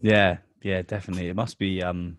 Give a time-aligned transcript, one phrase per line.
[0.00, 1.28] Yeah, yeah, definitely.
[1.28, 1.82] It must be.
[1.82, 2.18] Um,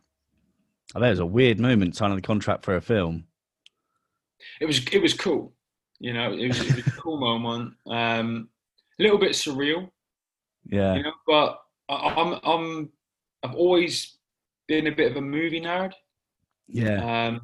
[0.96, 3.26] I bet it was a weird moment signing the contract for a film.
[4.60, 5.54] It was it was cool,
[6.00, 6.34] you know.
[6.34, 7.74] It was, it was a cool moment.
[7.88, 8.50] Um,
[9.00, 9.90] a little bit surreal,
[10.66, 11.14] Yeah, you know.
[11.26, 11.60] But
[11.90, 12.90] I, I'm I'm
[13.44, 14.18] I've always
[14.68, 15.94] been a bit of a movie nerd,
[16.68, 17.28] yeah.
[17.28, 17.42] um,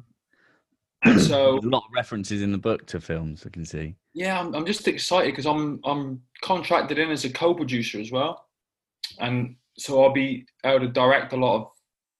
[1.04, 3.44] and so a lot of references in the book to films.
[3.46, 3.94] I can see.
[4.14, 8.46] yeah, I'm I'm just excited because I'm I'm contracted in as a co-producer as well,
[9.20, 11.70] and so I'll be able to direct a lot of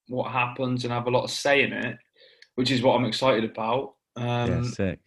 [0.09, 1.99] what happens and have a lot of say in it,
[2.55, 3.95] which is what I'm excited about.
[4.17, 4.99] Yeah, Um, sick.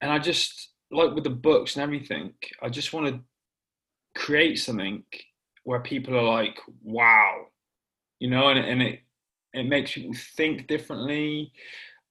[0.00, 3.20] and I just like with the books and everything, I just want to
[4.20, 5.04] create something
[5.64, 7.46] where people are like, "Wow,"
[8.18, 9.00] you know, and, and it
[9.52, 11.52] it makes people think differently,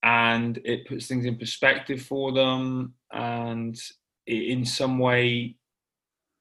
[0.02, 3.76] and it puts things in perspective for them, and
[4.26, 5.56] it, in some way,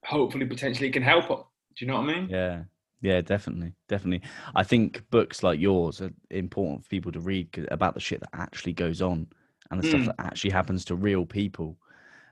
[0.06, 1.44] hopefully, potentially, can help them.
[1.76, 2.30] Do you know what I mean?
[2.30, 2.64] Yeah,
[3.02, 4.28] yeah, definitely, definitely.
[4.56, 8.30] I think books like yours are important for people to read about the shit that
[8.34, 9.28] actually goes on
[9.72, 11.78] and the stuff Mm, that actually happens to real people.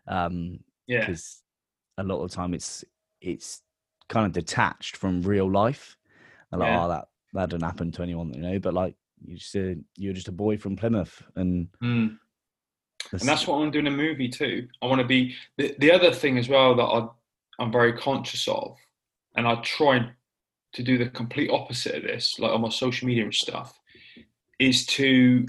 [0.08, 1.42] Um, yeah, because
[1.98, 2.84] a lot of the time it's
[3.22, 3.62] it's
[4.10, 5.98] kind of detached from real life.
[6.52, 6.84] And like, yeah.
[6.86, 8.60] oh, that that didn't happen to anyone, you know.
[8.60, 12.18] But like you said, you're just a boy from Plymouth, and Mm.
[13.12, 14.68] that's, and that's what I'm doing a movie too.
[14.82, 17.08] I want to be the, the other thing as well that I,
[17.60, 18.78] I'm very conscious of,
[19.36, 20.10] and I try
[20.78, 23.80] to do the complete opposite of this, like on my social media and stuff,
[24.60, 25.48] is to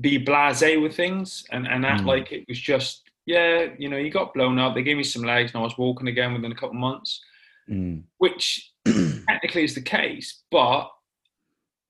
[0.00, 2.06] be blasé with things and, and act Mm.
[2.06, 5.22] like it was just, yeah, you know, you got blown up, they gave me some
[5.22, 7.20] legs, and I was walking again within a couple of months,
[7.68, 8.02] Mm.
[8.18, 8.72] which
[9.28, 10.90] technically is the case, but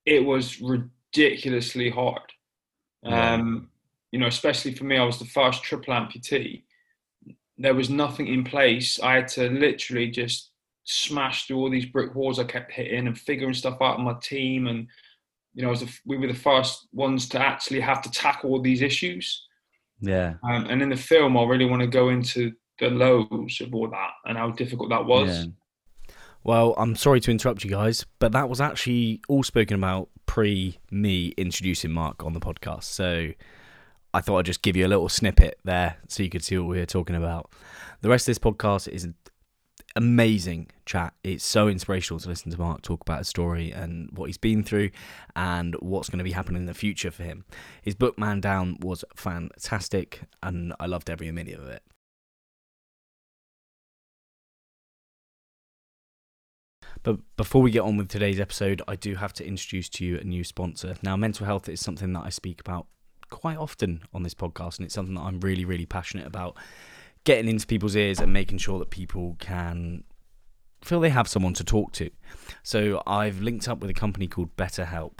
[0.05, 2.21] it was ridiculously hard.
[3.01, 3.33] Yeah.
[3.33, 3.69] Um,
[4.11, 6.61] you know, especially for me, I was the first triple amputee.
[7.57, 8.99] There was nothing in place.
[8.99, 10.50] I had to literally just
[10.83, 14.15] smash through all these brick walls I kept hitting and figuring stuff out with my
[14.21, 14.67] team.
[14.67, 14.87] And,
[15.53, 18.51] you know, I was the, we were the first ones to actually have to tackle
[18.51, 19.47] all these issues.
[19.99, 23.73] yeah, Um, and in the film, I really want to go into the lows of
[23.75, 25.29] all that and how difficult that was.
[25.29, 30.09] yeah, Well, I'm sorry to interrupt you guys, but that was actually all spoken about
[30.25, 32.83] pre me introducing Mark on the podcast.
[32.83, 33.29] So
[34.13, 36.67] I thought I'd just give you a little snippet there so you could see what
[36.67, 37.51] we were talking about.
[38.01, 39.15] The rest of this podcast is an
[39.95, 41.13] amazing chat.
[41.23, 44.63] It's so inspirational to listen to Mark talk about his story and what he's been
[44.63, 44.91] through
[45.35, 47.45] and what's going to be happening in the future for him.
[47.81, 51.83] His book, Man Down, was fantastic and I loved every minute of it.
[57.03, 60.17] But before we get on with today's episode, I do have to introduce to you
[60.17, 60.95] a new sponsor.
[61.01, 62.85] Now, mental health is something that I speak about
[63.31, 66.57] quite often on this podcast, and it's something that I'm really, really passionate about
[67.23, 70.03] getting into people's ears and making sure that people can
[70.83, 72.09] feel they have someone to talk to.
[72.63, 75.19] So, I've linked up with a company called BetterHelp.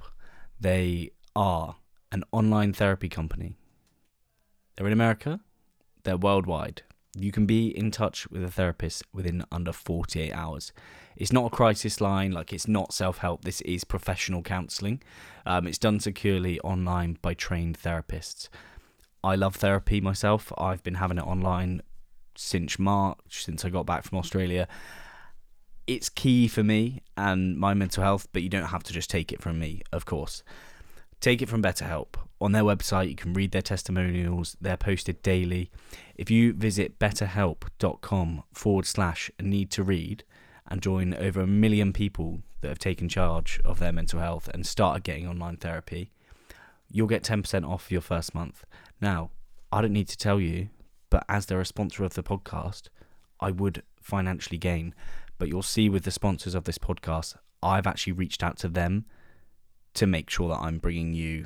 [0.59, 1.75] They are
[2.11, 3.55] an online therapy company.
[4.75, 5.39] They're in America,
[6.03, 6.83] they're worldwide.
[7.15, 10.71] You can be in touch with a therapist within under 48 hours.
[11.17, 13.43] It's not a crisis line, like it's not self help.
[13.43, 15.03] This is professional counselling.
[15.45, 18.47] Um, it's done securely online by trained therapists.
[19.23, 20.53] I love therapy myself.
[20.57, 21.81] I've been having it online
[22.35, 24.67] since March, since I got back from Australia.
[25.87, 29.31] It's key for me and my mental health, but you don't have to just take
[29.31, 30.43] it from me, of course.
[31.19, 32.15] Take it from BetterHelp.
[32.39, 34.57] On their website, you can read their testimonials.
[34.59, 35.69] They're posted daily.
[36.15, 40.23] If you visit betterhelp.com forward slash need to read
[40.67, 44.65] and join over a million people that have taken charge of their mental health and
[44.65, 46.11] started getting online therapy,
[46.89, 48.63] you'll get 10% off your first month.
[48.99, 49.29] Now,
[49.71, 50.69] I don't need to tell you,
[51.11, 52.87] but as they're a sponsor of the podcast,
[53.39, 54.95] I would financially gain.
[55.37, 59.05] But you'll see with the sponsors of this podcast, I've actually reached out to them
[59.93, 61.45] to make sure that I'm bringing you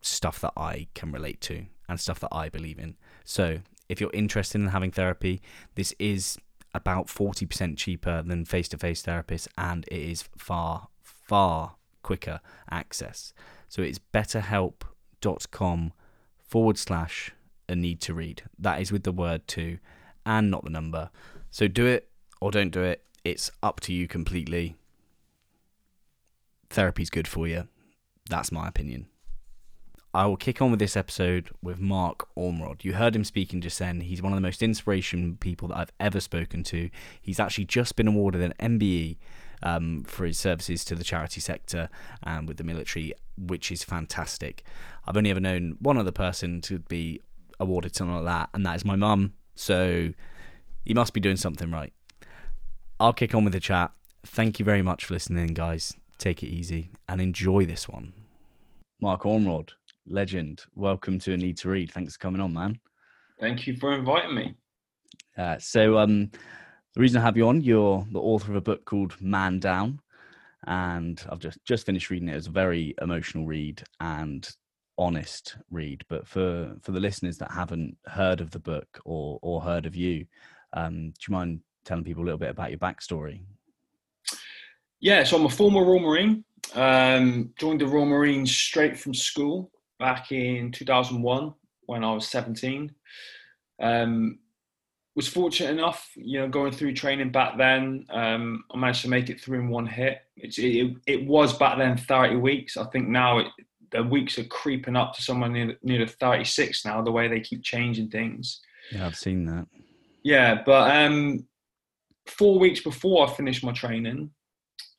[0.00, 2.96] stuff that I can relate to and stuff that I believe in.
[3.24, 5.40] So, if you're interested in having therapy,
[5.74, 6.38] this is
[6.74, 12.40] about 40% cheaper than face to face therapists and it is far, far quicker
[12.70, 13.32] access.
[13.68, 15.92] So, it's betterhelp.com
[16.38, 17.32] forward slash
[17.68, 18.42] a need to read.
[18.58, 19.78] That is with the word to
[20.24, 21.10] and not the number.
[21.50, 22.08] So, do it
[22.40, 23.04] or don't do it.
[23.24, 24.76] It's up to you completely.
[26.70, 27.68] Therapy's good for you.
[28.28, 29.06] That's my opinion.
[30.14, 32.82] I will kick on with this episode with Mark Ormrod.
[32.82, 34.00] You heard him speaking just then.
[34.00, 36.88] He's one of the most inspirational people that I've ever spoken to.
[37.20, 39.18] He's actually just been awarded an MBE
[39.62, 41.90] um, for his services to the charity sector
[42.22, 44.64] and with the military, which is fantastic.
[45.06, 47.20] I've only ever known one other person to be
[47.60, 49.34] awarded something like that, and that is my mum.
[49.54, 50.10] So
[50.84, 51.92] you must be doing something right.
[53.00, 53.92] I'll kick on with the chat.
[54.24, 55.94] thank you very much for listening, guys.
[56.18, 58.12] Take it easy and enjoy this one.
[59.00, 59.70] Mark Ormrod,
[60.06, 60.64] legend.
[60.74, 61.92] Welcome to A Need to Read.
[61.92, 62.80] Thanks for coming on, man.
[63.38, 64.54] Thank you for inviting me.
[65.36, 66.30] Uh, so, um,
[66.94, 70.00] the reason I have you on, you're the author of a book called Man Down,
[70.66, 72.36] and I've just just finished reading it.
[72.36, 74.48] It's a very emotional read and
[74.98, 76.04] honest read.
[76.08, 79.96] But for for the listeners that haven't heard of the book or or heard of
[79.96, 80.26] you,
[80.72, 83.40] um, do you mind telling people a little bit about your backstory?
[85.00, 86.44] Yeah, so I'm a former Royal Marine.
[86.74, 91.54] Um, joined the Royal Marines straight from school back in 2001
[91.86, 92.92] when I was 17.
[93.80, 94.38] Um,
[95.14, 98.06] was fortunate enough, you know, going through training back then.
[98.10, 100.20] Um, I managed to make it through in one hit.
[100.36, 102.76] It, it, it was back then 30 weeks.
[102.76, 103.48] I think now it,
[103.90, 107.40] the weeks are creeping up to somewhere near, near the 36 now, the way they
[107.40, 108.60] keep changing things.
[108.92, 109.66] Yeah, I've seen that.
[110.22, 111.46] Yeah, but um,
[112.26, 114.30] four weeks before I finished my training,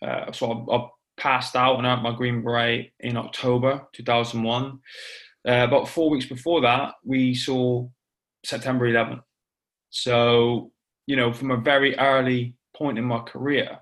[0.02, 0.88] uh, so I, I,
[1.18, 4.80] passed out and earned my Green Beret in October 2001.
[5.46, 7.86] Uh, about four weeks before that, we saw
[8.46, 9.22] September 11th.
[9.90, 10.72] So,
[11.08, 13.80] you know, from a very early point in my career,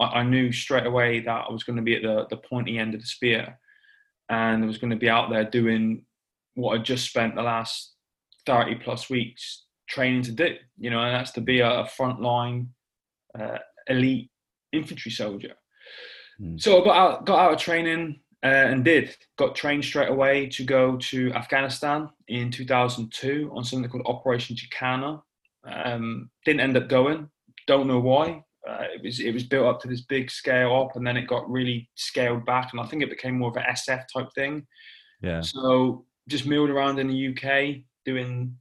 [0.00, 2.76] I, I knew straight away that I was going to be at the, the pointy
[2.76, 3.56] end of the spear
[4.30, 6.04] and I was going to be out there doing
[6.54, 7.94] what I just spent the last
[8.46, 12.68] 30 plus weeks training to do, you know, and that's to be a, a frontline
[13.38, 14.30] uh, elite
[14.72, 15.54] infantry soldier.
[16.40, 16.60] Mm.
[16.60, 20.46] So I got out, got out of training uh, and did got trained straight away
[20.48, 25.20] to go to Afghanistan in 2002 on something called Operation Jacana.
[25.64, 27.28] Um, didn't end up going.
[27.66, 28.44] Don't know why.
[28.68, 31.26] Uh, it was it was built up to this big scale up, and then it
[31.26, 34.66] got really scaled back, and I think it became more of an SF type thing.
[35.22, 35.40] Yeah.
[35.40, 38.56] So just milled around in the UK doing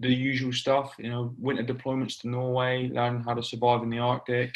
[0.00, 0.94] the usual stuff.
[0.98, 4.54] You know, winter deployments to Norway, learning how to survive in the Arctic.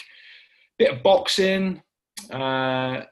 [0.78, 1.82] Bit of boxing.
[2.30, 3.02] Uh,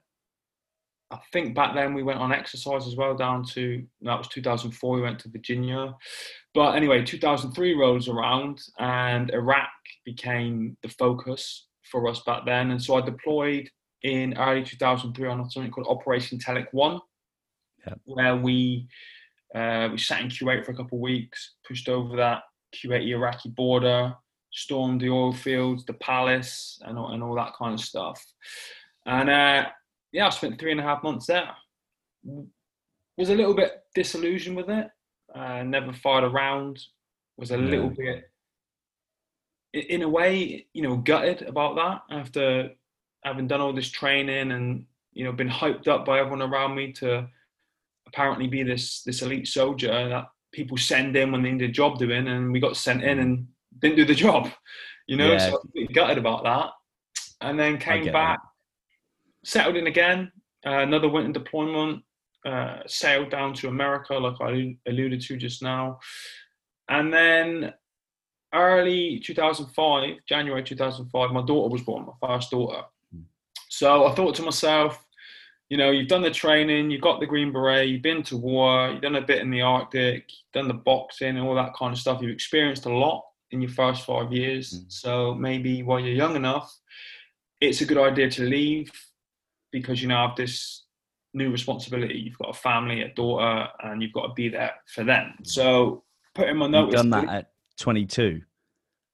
[1.11, 4.97] I think back then we went on exercise as well down to that was 2004.
[4.97, 5.95] We went to Virginia,
[6.55, 9.69] but anyway, 2003 rolls around and Iraq
[10.05, 13.69] became the focus for us back then, and so I deployed
[14.03, 17.01] in early 2003 on something called Operation Telic One,
[17.87, 17.99] yep.
[18.05, 18.87] where we
[19.55, 22.43] uh, we sat in Kuwait for a couple of weeks, pushed over that
[22.75, 24.15] Kuwaiti Iraqi border,
[24.53, 28.25] stormed the oil fields, the palace, and all, and all that kind of stuff.
[29.07, 29.67] And uh,
[30.13, 31.51] yeah, I spent three and a half months there.
[33.17, 34.89] Was a little bit disillusioned with it.
[35.35, 36.81] Uh, never fired around.
[37.37, 38.31] Was a little bit,
[39.73, 42.71] in a way, you know, gutted about that after
[43.25, 46.93] having done all this training and you know been hyped up by everyone around me
[46.93, 47.27] to
[48.07, 51.99] apparently be this this elite soldier that people send in when they need a job
[51.99, 53.49] doing, and we got sent in and
[53.81, 54.51] didn't do the job.
[55.09, 55.51] You know, yeah.
[55.51, 56.71] so I gutted about that,
[57.41, 58.39] and then came back.
[58.39, 60.33] That settled in again.
[60.67, 62.03] Uh, another winter deployment.
[62.45, 65.99] Uh, sailed down to America, like I alluded to just now,
[66.91, 67.73] and then
[68.55, 72.83] early 2005, January 2005, my daughter was born, my first daughter.
[73.69, 75.05] So I thought to myself,
[75.69, 78.91] you know, you've done the training, you've got the Green Beret, you've been to war,
[78.91, 81.93] you've done a bit in the Arctic, you've done the boxing and all that kind
[81.93, 82.23] of stuff.
[82.23, 84.73] You've experienced a lot in your first five years.
[84.73, 84.93] Mm.
[84.93, 86.73] So maybe while you're young enough,
[87.61, 88.93] it's a good idea to leave
[89.73, 90.84] because you now have this
[91.35, 92.15] new responsibility.
[92.15, 95.35] You've got a family, a daughter, and you've got to be there for them.
[95.43, 96.95] So putting my notice.
[97.03, 98.41] You've done that at 22.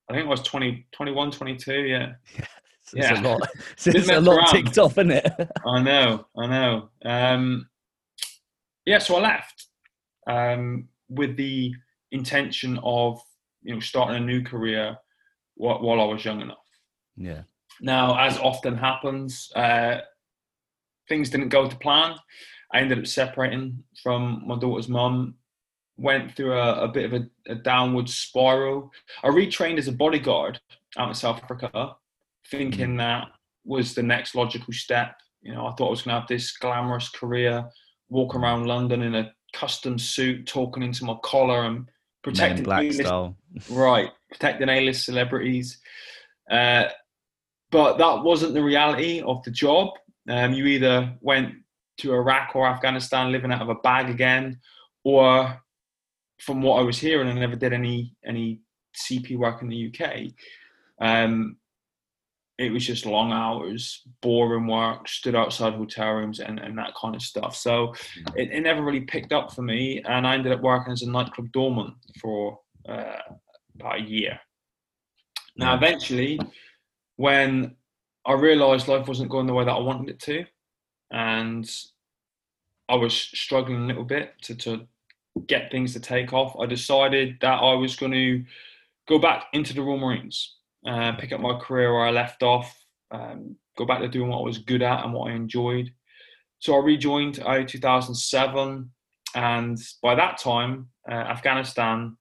[0.09, 2.13] I think it was 20, 21, 22, yeah.
[2.95, 3.13] yeah.
[3.13, 3.49] It's a lot.
[3.87, 5.33] It's a lot ticked off, isn't it?
[5.67, 6.91] I know, I know.
[7.05, 7.69] Um,
[8.85, 9.67] yeah, so I left
[10.29, 11.73] um, with the
[12.13, 13.21] intention of
[13.63, 14.97] you know starting a new career
[15.55, 16.59] while, while I was young enough.
[17.17, 17.43] Yeah.
[17.81, 19.99] Now, as often happens, uh,
[21.11, 22.15] things didn't go to plan.
[22.73, 25.35] I ended up separating from my daughter's mum.
[25.99, 28.91] Went through a, a bit of a, a, downward spiral.
[29.23, 30.59] I retrained as a bodyguard
[30.97, 31.97] out in South Africa,
[32.51, 32.97] thinking mm-hmm.
[32.99, 33.29] that
[33.67, 35.17] was the next logical step.
[35.43, 37.69] You know, I thought I was going to have this glamorous career,
[38.09, 41.87] walk around London in a custom suit, talking into my collar and
[42.23, 43.37] protecting black style.
[43.71, 45.79] right, protecting A-list celebrities.
[46.51, 46.87] Uh,
[47.71, 49.91] but that wasn't the reality of the job.
[50.29, 51.55] Um, you either went
[51.99, 54.61] to Iraq or Afghanistan living out of a bag again,
[55.05, 55.61] or
[56.41, 58.61] from what I was hearing, I never did any any
[58.97, 60.33] CP work in the UK.
[61.01, 61.57] Um,
[62.61, 67.15] it was just long hours, boring work, stood outside hotel rooms and, and that kind
[67.15, 67.57] of stuff.
[67.57, 67.95] So
[68.37, 70.03] it, it never really picked up for me.
[70.07, 73.17] And I ended up working as a nightclub doorman for uh,
[73.75, 74.39] about a year.
[75.57, 76.39] Now, eventually,
[77.17, 77.77] when
[78.27, 80.45] I realised life wasn't going the way that I wanted it to,
[81.11, 81.69] and
[82.89, 84.87] I was struggling a little bit to, to
[85.47, 86.57] get things to take off.
[86.61, 88.45] I decided that I was going to
[89.09, 92.77] go back into the Royal Marines, uh, pick up my career where I left off,
[93.11, 95.93] um, go back to doing what I was good at and what I enjoyed.
[96.59, 98.91] So I rejoined early 2007,
[99.35, 102.17] and by that time, uh, Afghanistan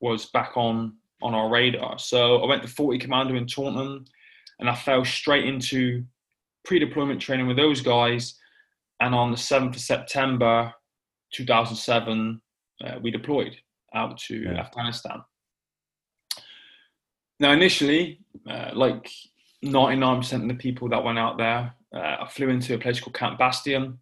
[0.00, 1.98] was back on on our radar.
[1.98, 4.04] So I went to 40 Commando in Taunton,
[4.58, 6.04] and I fell straight into
[6.64, 8.34] pre-deployment training with those guys.
[9.00, 10.72] And on the 7th of September
[11.32, 12.40] 2007,
[12.84, 13.56] uh, we deployed
[13.94, 14.60] out to yeah.
[14.60, 15.22] Afghanistan.
[17.40, 19.08] Now, initially, uh, like
[19.64, 23.14] 99% of the people that went out there, uh, I flew into a place called
[23.14, 23.98] Camp Bastion,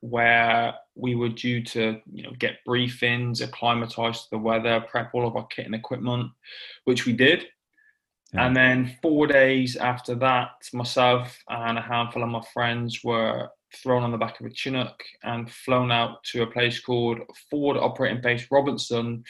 [0.00, 5.26] where we were due to you know get briefings, acclimatise to the weather, prep all
[5.26, 6.30] of our kit and equipment,
[6.84, 7.46] which we did.
[8.32, 8.46] Yeah.
[8.46, 14.02] And then four days after that, myself and a handful of my friends were thrown
[14.02, 17.18] on the back of a Chinook and flown out to a place called
[17.50, 19.24] Forward Operating Base Robinson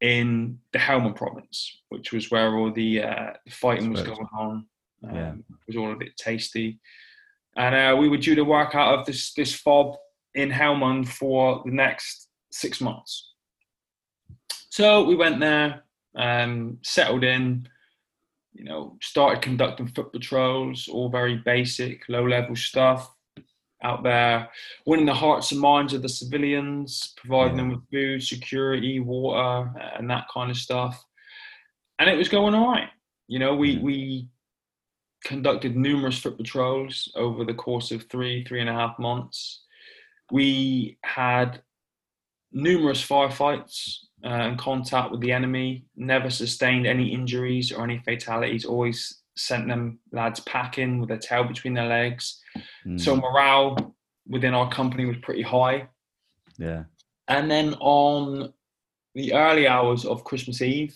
[0.00, 4.66] in the Helmand province, which was where all the, uh, fighting was going on.
[5.08, 5.32] Um, yeah.
[5.32, 6.78] It was all a bit tasty.
[7.56, 9.96] And uh, we were due to work out of this, this fob
[10.34, 13.32] in Helmand for the next six months.
[14.70, 15.82] So we went there,
[16.14, 17.68] um, settled in,
[18.58, 23.08] you know, started conducting foot patrols, all very basic, low level stuff
[23.84, 24.48] out there,
[24.84, 30.10] winning the hearts and minds of the civilians, providing them with food, security, water, and
[30.10, 31.04] that kind of stuff.
[32.00, 32.88] And it was going all right.
[33.28, 34.28] You know, we, we
[35.24, 39.62] conducted numerous foot patrols over the course of three, three and a half months.
[40.32, 41.62] We had
[42.50, 48.64] numerous firefights uh, and contact with the enemy, never sustained any injuries or any fatalities,
[48.64, 52.40] always sent them lads packing with their tail between their legs.
[52.84, 53.00] Mm.
[53.00, 53.94] So morale
[54.26, 55.88] within our company was pretty high.
[56.58, 56.84] Yeah.
[57.28, 58.52] And then on
[59.14, 60.94] the early hours of Christmas Eve,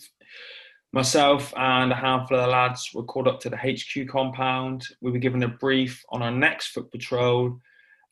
[0.91, 4.85] myself and a handful of the lads were called up to the HQ compound.
[5.01, 7.59] We were given a brief on our next foot patrol,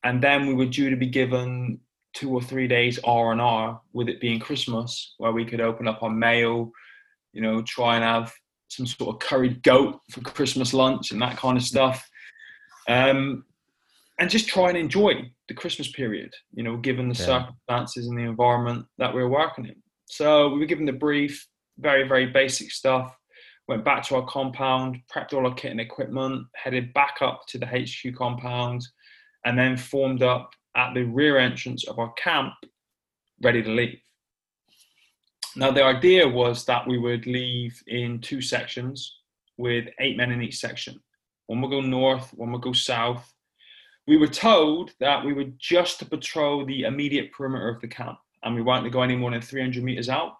[0.03, 1.80] and then we were due to be given
[2.13, 5.88] two or three days R and R, with it being Christmas, where we could open
[5.88, 6.72] up our mail,
[7.34, 8.34] you know, try and have
[8.68, 12.08] some sort of curried goat for Christmas lunch and that kind of stuff.
[12.88, 13.46] Um,
[14.20, 17.25] and just try and enjoy the Christmas period, you know, given the yeah.
[17.25, 19.75] circumstances and the environment that we were working in.
[20.06, 21.48] So we were given the brief,
[21.80, 23.15] very, very basic stuff.
[23.68, 27.58] Went back to our compound, prepped all our kit and equipment, headed back up to
[27.58, 28.86] the HQ compound,
[29.46, 32.54] and then formed up at the rear entrance of our camp,
[33.42, 34.00] ready to leave.
[35.56, 39.18] Now, the idea was that we would leave in two sections
[39.58, 41.01] with eight men in each section.
[41.48, 43.34] One would go north, one would go south.
[44.08, 48.18] We were told that we were just to patrol the immediate perimeter of the camp
[48.44, 50.34] and we weren't to go any more than 300 meters out.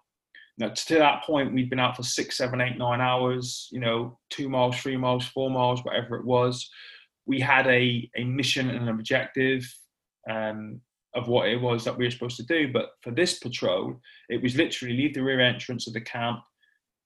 [0.58, 4.18] Now, to that point, we'd been out for six, seven, eight, nine hours, you know,
[4.30, 6.68] two miles, three miles, four miles, whatever it was.
[7.26, 9.64] We had a, a mission and an objective.
[10.30, 10.80] Um,
[11.14, 12.72] of what it was that we were supposed to do.
[12.72, 16.40] But for this patrol, it was literally leave the rear entrance of the camp,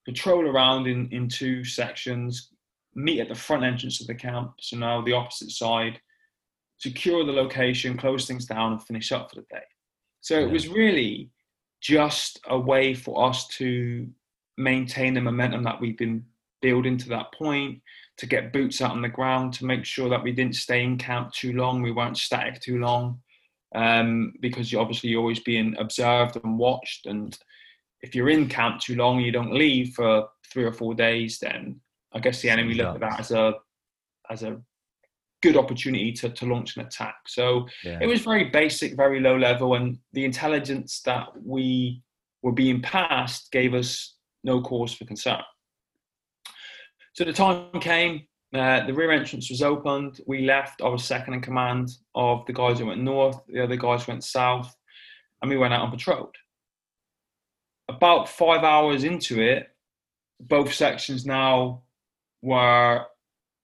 [0.05, 2.51] patrol around in, in two sections,
[2.95, 6.01] meet at the front entrance of the camp, so now the opposite side,
[6.79, 9.65] secure the location, close things down, and finish up for the day.
[10.21, 10.47] So yeah.
[10.47, 11.31] it was really
[11.83, 14.09] just a way for us to
[14.57, 16.25] maintain the momentum that we've been
[16.63, 17.83] building to that point,
[18.19, 20.97] to get boots out on the ground, to make sure that we didn't stay in
[20.97, 23.21] camp too long, we weren't static too long
[23.75, 27.07] um, because you're obviously you're always being observed and watched.
[27.07, 27.37] And
[28.03, 31.39] if you're in camp too long and you don't leave for three or four days,
[31.39, 31.81] then
[32.13, 33.55] I guess the enemy look at that as a
[34.31, 34.61] as a
[35.43, 37.17] good opportunity to, to launch an attack.
[37.29, 37.99] So yeah.
[38.01, 42.03] it was very basic, very low level, and the intelligence that we
[42.43, 45.43] were being passed gave us no cause for concern.
[47.17, 50.21] So the time came, uh, the rear entrance was opened.
[50.27, 50.83] We left.
[50.83, 53.41] I was second in command of the guys who went north.
[53.49, 54.77] The other guys went south,
[55.41, 56.31] and we went out on patrol.
[57.89, 59.69] About five hours into it,
[60.41, 61.85] both sections now
[62.43, 63.07] were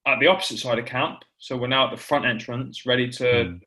[0.07, 1.19] at the opposite side of camp.
[1.37, 3.59] So we're now at the front entrance, ready to mm.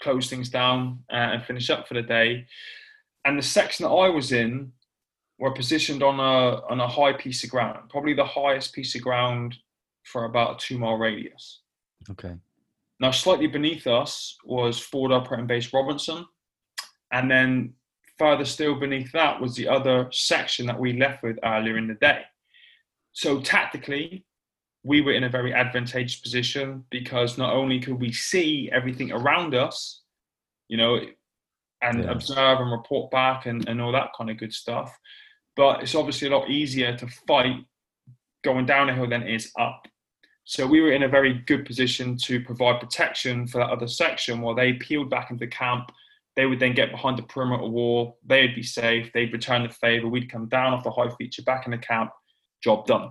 [0.00, 2.46] close things down uh, and finish up for the day.
[3.26, 4.72] And the section that I was in
[5.40, 9.02] were positioned on a on a high piece of ground, probably the highest piece of
[9.02, 9.56] ground
[10.04, 11.62] for about a two mile radius.
[12.10, 12.34] Okay.
[13.00, 16.26] Now, slightly beneath us was Forward Operating Base Robinson.
[17.12, 17.72] And then
[18.18, 21.94] further still beneath that was the other section that we left with earlier in the
[21.94, 22.22] day.
[23.12, 24.26] So, tactically,
[24.84, 29.54] we were in a very advantageous position because not only could we see everything around
[29.54, 30.02] us,
[30.68, 31.00] you know,
[31.82, 32.10] and Yeah.
[32.10, 34.94] observe and report back and, and all that kind of good stuff,
[35.60, 37.66] but it's obviously a lot easier to fight
[38.42, 39.86] going down a hill than it is up.
[40.44, 44.40] So we were in a very good position to provide protection for that other section
[44.40, 45.92] while they peeled back into camp.
[46.34, 48.18] They would then get behind the perimeter wall.
[48.24, 49.10] They'd be safe.
[49.12, 50.08] They'd return the favor.
[50.08, 52.10] We'd come down off the high feature back in the camp.
[52.64, 53.10] Job done.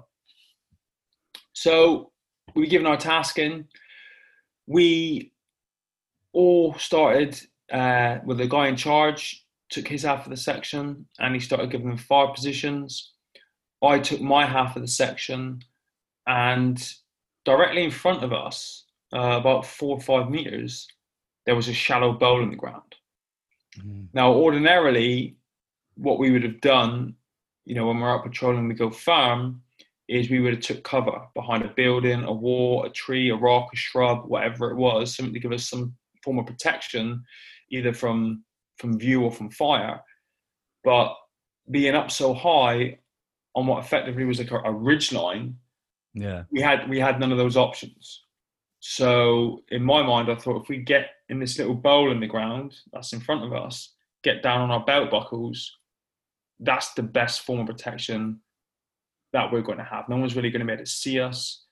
[1.54, 2.12] So
[2.56, 3.68] we were given our task in.
[4.66, 5.34] We
[6.34, 7.40] all started
[7.72, 11.72] uh, with the guy in charge took his half of the section and he started
[11.72, 13.14] giving them fire positions.
[13.84, 15.62] I took my half of the section
[16.28, 16.94] and
[17.46, 20.88] directly in front of us, uh, about four or five meters,
[21.46, 22.96] there was a shallow bowl in the ground.
[23.80, 24.08] Mm.
[24.14, 25.38] Now, ordinarily,
[25.96, 27.16] what we would have done,
[27.66, 29.62] you know, when we're out patrolling the Go Farm,
[30.08, 33.70] is we would have took cover behind a building, a wall, a tree, a rock,
[33.74, 37.24] a shrub, whatever it was, something to give us some form of protection,
[37.72, 38.44] either from
[38.80, 40.02] from view or from fire.
[40.84, 41.14] But
[41.70, 42.98] being up so high
[43.56, 45.56] on what effectively was like a, a ridge line,
[46.14, 46.44] Yeah.
[46.52, 48.24] we had we had none of those options.
[48.80, 52.28] So in my mind, I thought if we get in this little bowl in the
[52.28, 53.94] ground that's in front of us,
[54.24, 55.70] get down on our belt buckles,
[56.62, 58.40] that's the best form of protection
[59.34, 60.08] that we're going to have.
[60.10, 61.66] No one's really going to be able to see us.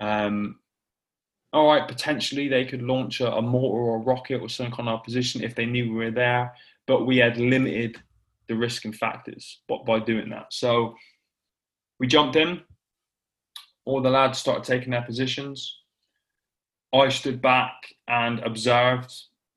[0.00, 0.58] Um,
[1.52, 4.88] all right, potentially they could launch a, a mortar or a rocket or something on
[4.88, 6.52] our position if they knew we were there,
[6.86, 7.96] but we had limited
[8.48, 10.52] the risk and factors by, doing that.
[10.52, 10.94] So
[11.98, 12.60] we jumped in.
[13.84, 15.80] All the lads started taking their positions.
[16.92, 17.74] I stood back
[18.08, 19.12] and observed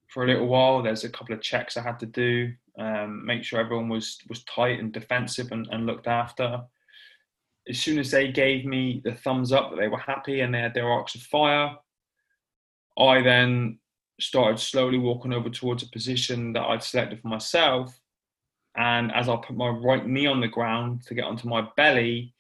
[0.08, 0.82] for a little while.
[0.82, 4.44] There's a couple of checks I had to do, um, make sure everyone was was
[4.44, 6.62] tight and defensive and, and looked after.
[7.70, 10.60] As soon as they gave me the thumbs up that they were happy and they
[10.60, 11.76] had their arcs of fire,
[12.98, 13.80] I then
[14.20, 17.98] started slowly walking over towards a position that I'd selected for myself.
[18.76, 22.34] And as I put my right knee on the ground to get onto my belly,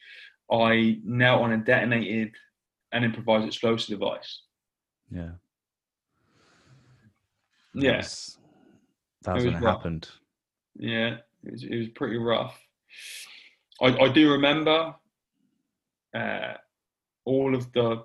[0.51, 2.33] I knelt on and detonated
[2.91, 4.41] an improvised explosive device.
[5.11, 5.31] Yeah.
[7.75, 8.37] Yes,
[9.23, 9.77] That was It when it rough.
[9.77, 10.09] happened.
[10.75, 12.59] yeah, it was, it was pretty rough.
[13.81, 14.95] I, I do remember
[16.13, 16.53] uh,
[17.25, 18.03] all of the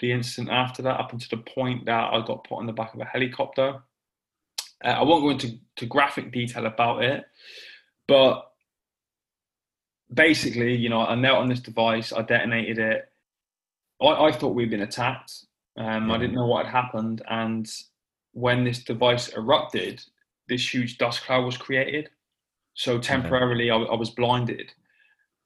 [0.00, 2.92] the incident after that, up until the point that I got put on the back
[2.92, 3.82] of a helicopter.
[4.84, 7.24] Uh, I won't go into to graphic detail about it,
[8.06, 8.52] but
[10.12, 13.08] basically, you know, I knelt on this device, I detonated it.
[14.02, 15.32] I, I thought we'd been attacked.
[15.78, 17.66] Um, I didn't know what had happened, and
[18.32, 20.02] when this device erupted,
[20.48, 22.10] this huge dust cloud was created.
[22.74, 24.72] So temporarily, I, I was blinded.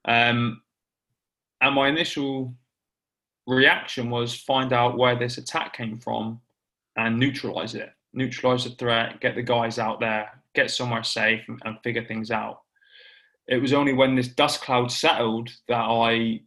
[0.05, 0.63] Um,
[1.61, 2.55] and my initial
[3.47, 6.41] reaction was find out where this attack came from
[6.97, 11.61] and neutralize it, neutralize the threat, get the guys out there, get somewhere safe, and,
[11.65, 12.61] and figure things out.
[13.49, 16.41] It was only when this dust cloud settled that I,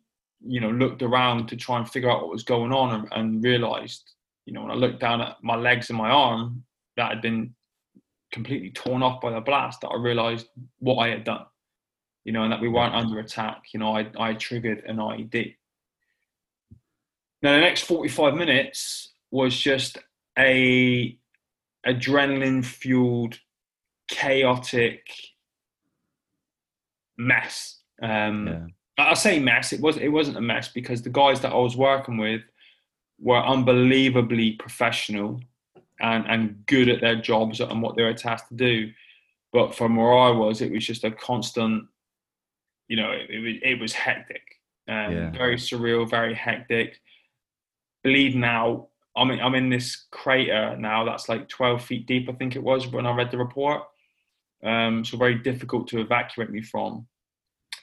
[0.45, 3.43] you know, looked around to try and figure out what was going on and, and
[3.43, 4.11] realized,
[4.45, 6.63] you know, when I looked down at my legs and my arm
[6.95, 7.53] that had been
[8.31, 10.47] completely torn off by the blast, that I realized
[10.79, 11.45] what I had done,
[12.23, 13.63] you know, and that we weren't under attack.
[13.73, 15.55] You know, I, I triggered an IED.
[17.41, 19.97] Now, the next 45 minutes was just
[20.39, 21.17] a
[21.85, 23.39] adrenaline fueled,
[24.07, 25.07] chaotic
[27.17, 27.79] mess.
[28.01, 28.65] Um, Yeah.
[28.97, 29.73] I say mess.
[29.73, 32.41] It was it wasn't a mess because the guys that I was working with
[33.19, 35.41] were unbelievably professional
[35.99, 38.91] and and good at their jobs and what they were tasked to do.
[39.51, 41.85] But from where I was, it was just a constant.
[42.87, 44.43] You know, it, it was it was hectic,
[44.87, 45.31] um, Yeah.
[45.31, 46.99] very surreal, very hectic.
[48.03, 48.89] Bleeding out.
[49.15, 52.27] I'm in, I'm in this crater now that's like 12 feet deep.
[52.27, 53.83] I think it was when I read the report.
[54.63, 57.05] Um, so very difficult to evacuate me from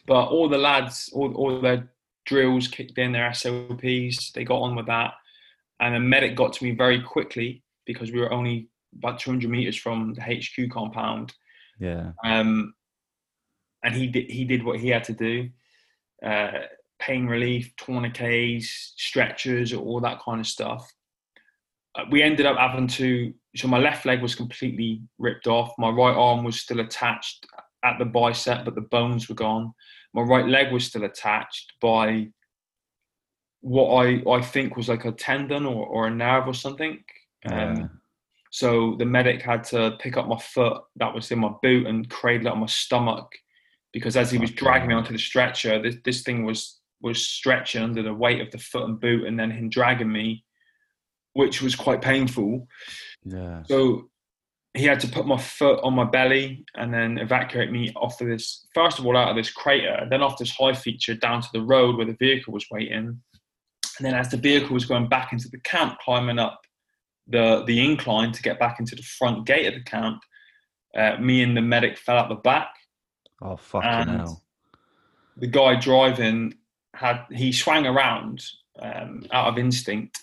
[0.06, 1.90] but all the lads, all, all their
[2.26, 5.14] drills kicked in, their SOPs, they got on with that.
[5.80, 9.76] And a medic got to me very quickly because we were only about 200 meters
[9.76, 11.32] from the HQ compound.
[11.78, 12.12] Yeah.
[12.24, 12.74] Um,
[13.82, 15.50] and he did, he did what he had to do
[16.24, 16.50] uh,
[16.98, 20.90] pain relief, tourniquets, stretchers, all that kind of stuff.
[21.94, 25.72] Uh, we ended up having to, so my left leg was completely ripped off.
[25.78, 27.46] My right arm was still attached
[27.84, 29.72] at the bicep, but the bones were gone.
[30.12, 32.28] My right leg was still attached by
[33.62, 37.02] what I, I think was like a tendon or, or a nerve or something.
[37.46, 38.00] Um,
[38.50, 42.08] so the medic had to pick up my foot that was in my boot and
[42.10, 43.32] cradle it on my stomach
[43.92, 47.82] because as he was dragging me onto the stretcher, this, this thing was was stretching
[47.82, 50.44] under the weight of the foot and boot, and then him dragging me,
[51.32, 52.66] which was quite painful.
[53.24, 53.62] Yeah.
[53.64, 54.10] So
[54.74, 58.28] he had to put my foot on my belly and then evacuate me off of
[58.28, 61.48] this, first of all, out of this crater, then off this high feature down to
[61.52, 63.20] the road where the vehicle was waiting.
[63.98, 66.60] And then as the vehicle was going back into the camp, climbing up
[67.26, 70.22] the, the incline to get back into the front gate of the camp,
[70.96, 72.68] uh, me and the medic fell out the back.
[73.42, 74.42] Oh fucking And- hell.
[75.36, 76.54] The guy driving
[76.94, 78.44] had, he swung around
[78.78, 80.20] um, out of instinct,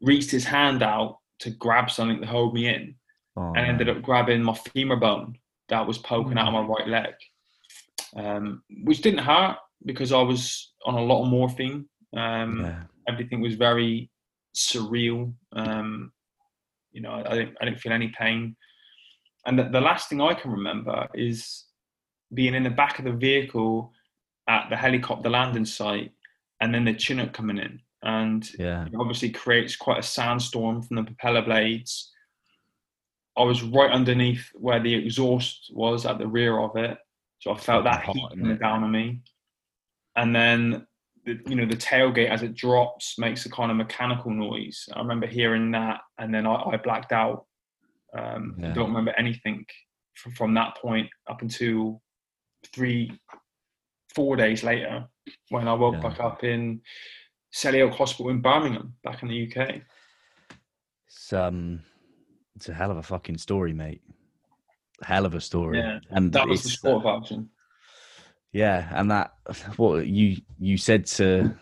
[0.00, 2.94] reached his hand out to grab something to hold me in
[3.36, 5.36] Oh, and ended up grabbing my femur bone
[5.68, 7.14] that was poking out of my right leg,
[8.16, 11.86] um, which didn't hurt because I was on a lot of morphine.
[12.16, 12.82] Um, Yeah.
[13.08, 14.08] Everything was very
[14.54, 15.34] surreal.
[15.52, 16.12] Um,
[16.92, 18.56] you know, I, I didn't, I didn't feel any pain.
[19.46, 21.64] And the, the last thing I can remember is
[22.34, 23.92] being in the back of the vehicle
[24.48, 26.12] at the helicopter landing site,
[26.60, 28.86] and then the Chinook coming in, and Yeah.
[28.86, 32.12] it obviously creates quite a sandstorm from the propeller blades.
[33.36, 36.98] I was right underneath where the exhaust was at the rear of it,
[37.38, 39.22] so I felt that heat hot, isn't coming down on me.
[40.16, 40.86] And then,
[41.24, 44.88] the, you know, the tailgate as it drops makes a kind of mechanical noise.
[44.94, 47.46] I remember hearing that, and then I, I blacked out.
[48.16, 49.66] Um, I don't remember anything
[50.14, 52.00] from, from that point up until
[52.72, 53.12] three,
[54.14, 55.06] four days later
[55.50, 56.00] when I woke Yeah.
[56.08, 56.80] back up in
[57.52, 59.82] Selly Oak Hospital in Birmingham, back in the UK.
[61.06, 61.82] It's um,
[62.56, 64.02] it's a hell of a fucking story, mate.
[65.02, 65.78] Hell of a story.
[65.78, 67.50] Yeah, and That was the short version.
[68.52, 69.32] Yeah, and that
[69.76, 71.56] what you you said to,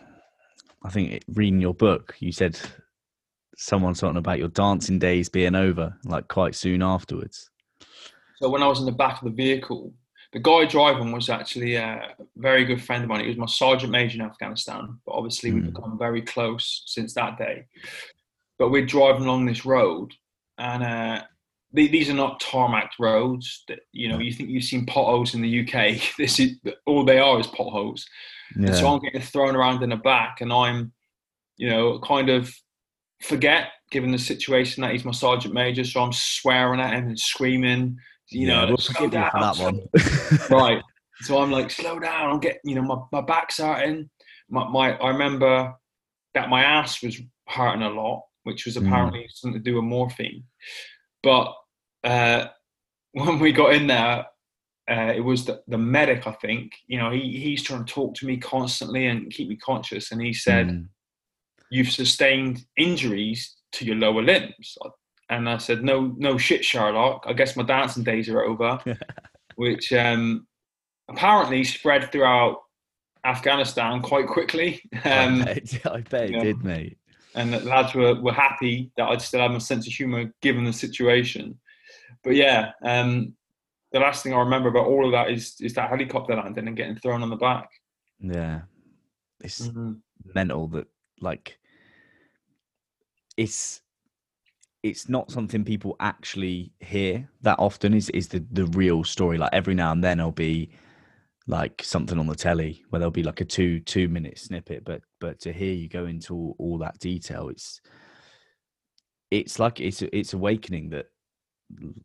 [0.85, 2.59] I think it- reading your book, you said
[3.57, 7.51] someone something about your dancing days being over, like quite soon afterwards.
[8.37, 9.95] So when I was in the back of the vehicle,
[10.33, 13.21] the guy driving was actually a very good friend of mine.
[13.21, 15.75] He was my sergeant major in Afghanistan, but obviously we've Mm.
[15.75, 17.66] become very close since that day.
[18.59, 20.14] But we're driving along this road,
[20.59, 21.23] and uh,
[21.73, 23.64] the- these are not tarmac roads.
[23.68, 26.01] That you know, you think you've seen potholes in the UK.
[26.18, 28.07] This is all they are is potholes.
[28.55, 30.92] And so I'm getting thrown around in the back, and I'm,
[31.57, 32.55] you know, kind of
[33.23, 35.85] forget given the situation that he's my sergeant major.
[35.85, 37.99] So I'm swearing at him and screaming.
[38.35, 39.81] You Yeah, know, we'll forgive you for that one.
[40.51, 40.83] right.
[41.23, 42.31] So I'm like, slow down.
[42.31, 44.11] I'm getting, you know, my, my back's hurting.
[44.51, 45.75] My, my, I remember
[46.35, 48.87] that my ass was hurting a lot, which was Mm.
[48.87, 50.45] apparently something to do with morphine.
[51.23, 51.55] But
[52.05, 52.47] uh,
[53.12, 54.27] when we got in there,
[54.90, 56.73] uh, it was the, the medic, I think.
[56.88, 60.11] You know, he, he's trying to talk to me constantly and keep me conscious.
[60.11, 60.88] And he said, Mm,
[61.71, 64.77] You've sustained injuries to your lower limbs.
[65.33, 67.25] And I said, No, no shit, Sherlock.
[67.27, 68.79] I guess my dancing days are over
[69.57, 70.47] which um,
[71.09, 72.59] apparently spread throughout
[73.25, 74.83] Afghanistan quite quickly.
[75.05, 76.42] Um, I bet, I bet it yeah.
[76.42, 76.99] did, mate.
[77.35, 80.64] and the lads were, were happy that I'd still have a sense of humour given
[80.64, 81.59] the situation.
[82.25, 83.35] But yeah, um,
[83.92, 86.77] the last thing I remember about all of that is is that helicopter landing and
[86.77, 87.68] getting thrown on the back.
[88.21, 88.62] Yeah,
[89.42, 90.01] it's Mhm.
[90.35, 90.87] mental that
[91.21, 91.59] like
[93.37, 93.81] it's
[94.83, 99.38] it's not something people actually hear that often is is the the real story.
[99.38, 100.71] Like every now and then there'll be
[101.47, 105.03] like something on the telly where there'll be like a two two minute snippet but
[105.21, 107.81] but to hear you go into all, all that detail it's
[109.33, 111.07] it's like it's it's awakening that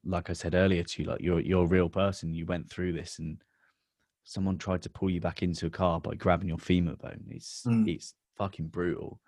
[0.05, 2.33] like i said earlier to you like you're you're a real person.
[2.33, 3.37] You went through this and
[4.23, 7.25] someone tried to pull you back into a car by grabbing your femur bone.
[7.29, 7.87] It's Mm.
[7.87, 9.19] it's fucking brutal.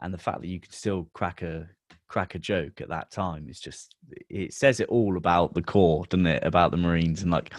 [0.00, 1.68] And the fact that you could still crack a
[2.12, 3.96] crack a joke at that time is just
[4.28, 6.44] it says it all about the Corps doesn't it?
[6.44, 7.54] About the marines and like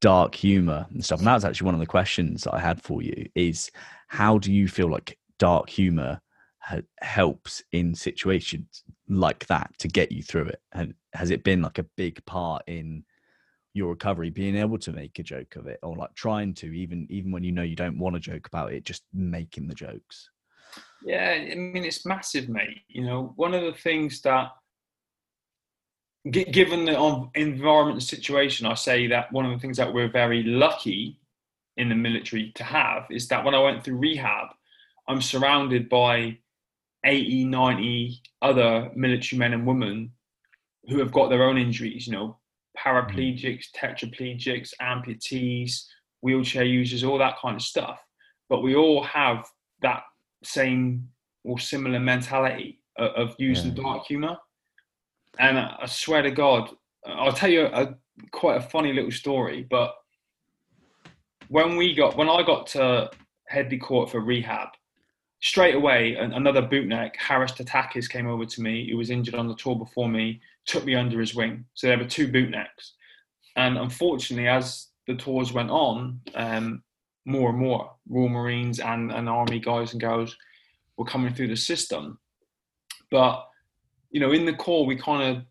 [0.00, 1.18] dark humor and stuff.
[1.18, 3.70] And that was actually one of the questions i had for you is
[4.06, 6.22] how do you feel like dark humor
[6.60, 10.62] ha- helps in situations like that to get you through it?
[10.72, 13.04] And has it been like a big part in
[13.74, 17.06] your recovery being able to make a joke of it or like trying to even
[17.10, 20.30] even when you know you don't want to joke about it just making the jokes
[21.04, 22.82] Yeah, I mean it's massive, mate.
[22.88, 24.50] You know, one of the things that,
[26.30, 30.42] given the environment and situation, I say that one of the things that we're very
[30.42, 31.20] lucky
[31.76, 34.48] in the military to have is that when I went through rehab,
[35.06, 36.38] I'm surrounded by
[37.04, 40.12] 80, 90 other military men and women
[40.88, 42.06] who have got their own injuries.
[42.06, 42.36] You know,
[42.76, 43.76] paraplegics, mm.
[43.76, 45.84] tetraplegics, amputees,
[46.20, 48.00] wheelchair users, all that kind of stuff.
[48.48, 49.46] But we all have
[49.82, 50.02] that
[50.42, 51.08] same
[51.44, 53.82] or similar mentality of, of using Yeah.
[53.82, 54.36] dark humor.
[55.38, 56.70] And I I swear to God,
[57.06, 57.94] I'll tell you a,
[58.32, 59.66] quite a funny little story.
[59.68, 59.94] But
[61.48, 63.10] when we got, when I got to
[63.48, 64.68] Headley Court for rehab.
[65.40, 68.84] Straight away, another bootneck, Harris Tatakis, came over to me.
[68.86, 71.64] He was injured on the tour before me, took me under his wing.
[71.74, 72.92] So there were two bootnecks.
[73.56, 76.82] And unfortunately, as the tours went on, um,
[77.28, 80.36] more and more Royal Marines and, and Army guys and girls
[80.96, 82.18] were coming through the system.
[83.10, 83.46] But,
[84.10, 85.44] you know, in the Corps, we kind of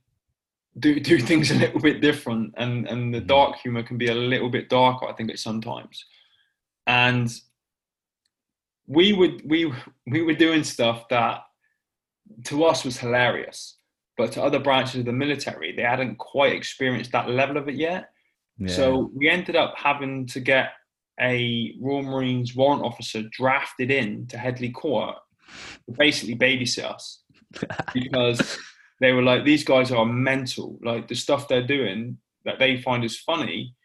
[0.79, 3.27] do do things a little bit different and and the mm.
[3.27, 6.05] dark humor can be a little bit darker i think at sometimes
[6.85, 7.29] and
[8.87, 9.71] we would we
[10.05, 11.41] we were doing stuff that
[12.43, 13.77] to us was hilarious
[14.17, 17.75] but to other branches of the military they hadn't quite experienced that level of it
[17.75, 18.09] yet
[18.57, 18.67] yeah.
[18.67, 20.69] so we ended up having to get
[21.19, 25.15] a royal marines warrant officer drafted in to headley court
[25.85, 27.23] to basically babysit us
[27.93, 28.59] because
[28.99, 30.79] they were like, these guys are mental.
[30.83, 33.75] Like the stuff they're doing that they find is funny.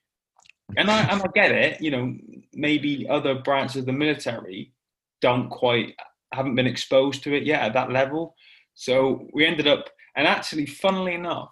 [0.77, 2.17] And I, and I get it, you know,
[2.55, 4.73] maybe other branches of the military
[5.21, 5.95] don't quite,
[6.33, 8.35] haven't been exposed to it yet at that level.
[8.75, 11.51] So we ended up, and actually, funnily enough,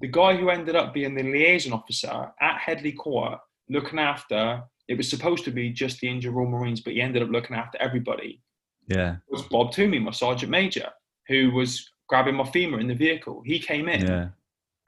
[0.00, 4.96] the guy who ended up being the liaison officer at Headley Court, looking after, it
[4.96, 7.80] was supposed to be just the injured Royal Marines, but he ended up looking after
[7.80, 8.42] everybody.
[8.88, 9.12] Yeah.
[9.12, 10.88] It was Bob Toomey, my sergeant major,
[11.28, 13.40] who was grabbing my femur in the vehicle.
[13.46, 14.28] He came in yeah.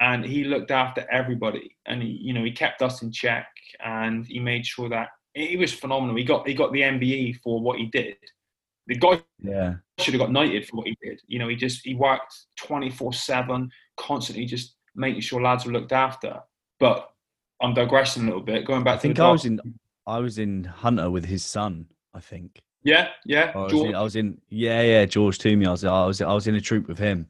[0.00, 3.46] and he looked after everybody, and he, you know, he kept us in check,
[3.84, 6.16] and he made sure that he was phenomenal.
[6.16, 8.16] He got he got the MBE for what he did.
[8.88, 9.74] The guy yeah.
[10.00, 11.20] should have got knighted for what he did.
[11.28, 15.70] You know, he just he worked twenty four seven, constantly just making sure lads were
[15.70, 16.40] looked after.
[16.80, 17.08] But
[17.62, 18.66] I'm digressing a little bit.
[18.66, 19.60] Going back I think I was in
[20.06, 21.86] I was in Hunter with his son.
[22.14, 22.60] I think.
[22.84, 23.52] Yeah, yeah.
[23.54, 25.04] I was, in, I was, in, yeah, yeah.
[25.04, 25.66] George Toomey.
[25.66, 27.28] I was, I was, I was in a troop with him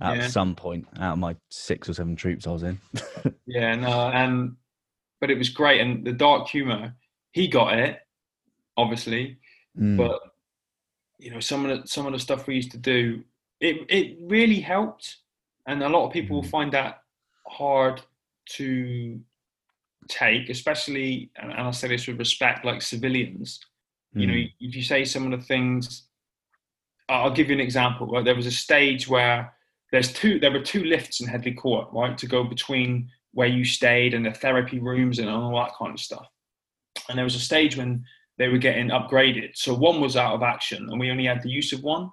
[0.00, 0.26] at yeah.
[0.26, 2.78] some point out of my six or seven troops I was in.
[3.46, 4.56] yeah, no, and
[5.20, 6.94] but it was great, and the dark humor,
[7.32, 8.00] he got it,
[8.76, 9.38] obviously,
[9.78, 9.96] mm.
[9.96, 10.20] but
[11.18, 13.22] you know, some of the some of the stuff we used to do,
[13.60, 15.18] it it really helped,
[15.66, 16.46] and a lot of people mm.
[16.48, 17.00] find that
[17.46, 18.00] hard
[18.46, 19.20] to
[20.08, 23.60] take, especially, and I say this with respect, like civilians
[24.14, 24.46] you know, hmm.
[24.60, 26.04] if you say some of the things,
[27.08, 28.06] I'll give you an example.
[28.06, 28.24] Right?
[28.24, 29.52] There was a stage where
[29.92, 33.64] there's two, there were two lifts in Headley Court, right, to go between where you
[33.64, 36.26] stayed and the therapy rooms and all that kind of stuff.
[37.08, 38.04] And there was a stage when
[38.38, 39.56] they were getting upgraded.
[39.56, 42.10] So one was out of action, and we only had the use of one.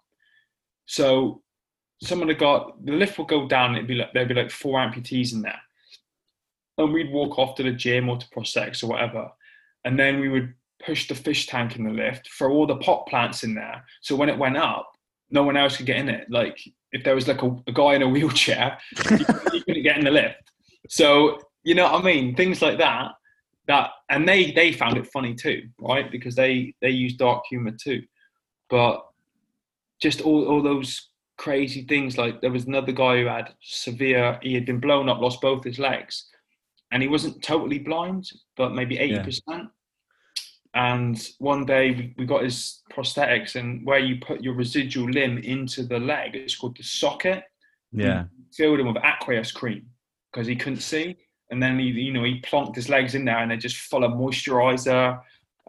[0.87, 1.41] So
[2.01, 3.75] someone had got the lift would go down.
[3.75, 5.59] It'd be like there'd be like four amputees in there,
[6.77, 9.29] and we'd walk off to the gym or to prosthetics or whatever,
[9.85, 10.53] and then we would
[10.83, 13.83] push the fish tank in the lift, throw all the pot plants in there.
[14.01, 14.91] So when it went up,
[15.29, 16.27] no one else could get in it.
[16.29, 16.59] Like
[16.91, 18.77] if there was like a, a guy in a wheelchair,
[19.09, 19.17] he,
[19.51, 20.51] he couldn't get in the lift.
[20.89, 22.35] So you know what I mean?
[22.35, 23.11] Things like that.
[23.67, 26.11] That and they they found it funny too, right?
[26.11, 28.03] Because they they use dark humor too.
[28.69, 29.05] But
[30.01, 32.17] just all all those crazy things.
[32.17, 34.39] Like there was another guy who had severe.
[34.41, 36.27] He had been blown up, lost both his legs,
[36.91, 39.23] and he wasn't totally blind, but maybe eighty yeah.
[39.23, 39.69] percent.
[40.73, 45.37] And one day we, we got his prosthetics and where you put your residual limb
[45.39, 47.43] into the leg it's called the socket.
[47.91, 48.23] Yeah.
[48.37, 49.87] we filled him with aqueous cream
[50.31, 51.17] because he couldn't see.
[51.49, 54.03] And then he you know he plonked his legs in there and they're just full
[54.03, 55.19] of moisturizer.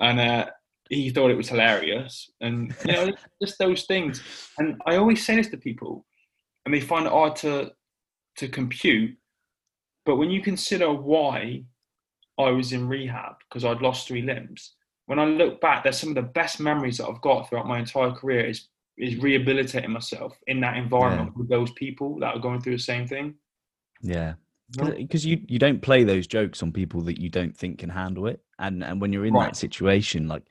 [0.01, 0.47] And uh,
[0.89, 2.31] he thought it was hilarious.
[2.41, 4.23] And you know just those things.
[4.59, 6.05] And i always say this to people
[6.65, 7.73] and they find it hard to
[8.37, 9.17] to compute
[10.05, 11.63] but when you consider why
[12.39, 14.75] i was in rehab because i'd lost three limbs
[15.07, 17.79] when I look back, there's some of the best memories that I've got throughout my
[17.79, 21.39] entire career is is rehabilitating myself in that environment yeah.
[21.39, 23.35] with those people that are going through the same thing.
[24.03, 24.35] Yeah.
[24.77, 28.27] Because you, you don't play those jokes on people that you don't think can handle
[28.27, 28.41] it.
[28.59, 29.47] And and when you're in right.
[29.47, 30.45] that situation, like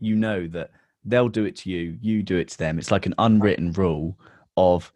[0.00, 0.70] you know that
[1.04, 2.78] they'll do it to you, you do it to them.
[2.78, 4.18] It's like an unwritten rule
[4.56, 4.92] of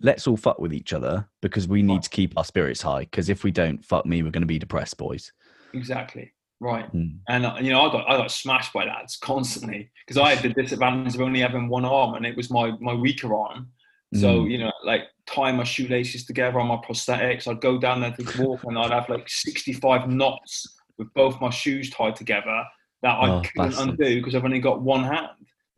[0.00, 3.00] let's all fuck with each other because we need to keep our spirits high.
[3.00, 5.32] Because if we don't, fuck me, we're going to be depressed, boys.
[5.74, 6.32] Exactly.
[6.60, 6.90] Right.
[6.94, 7.18] Mm.
[7.28, 10.42] And uh, you know, I got I got smashed by lads constantly because I had
[10.42, 13.68] the disadvantage of only having one arm, and it was my my weaker arm.
[14.14, 14.50] So mm.
[14.50, 17.46] you know, like tie my shoelaces together on my prosthetics.
[17.46, 21.38] I'd go down there to walk, and I'd have like sixty five knots with both
[21.42, 22.64] my shoes tied together
[23.02, 23.88] that I oh, couldn't bastard.
[23.90, 25.28] undo because I've only got one hand.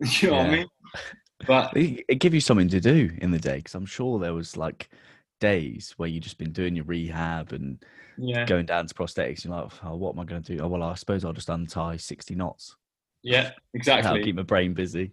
[0.21, 0.43] you know yeah.
[0.43, 0.67] what I mean?
[1.47, 4.57] But it give you something to do in the day because I'm sure there was
[4.57, 4.91] like
[5.41, 7.85] days where you just been doing your rehab and
[8.17, 8.45] yeah.
[8.45, 9.45] going down to prosthetics.
[9.45, 10.63] You're like, oh, what am I going to do?
[10.63, 12.77] Oh, well, I suppose I'll just untie 60 knots.
[13.23, 14.03] Yeah, exactly.
[14.03, 15.13] That'll keep my brain busy.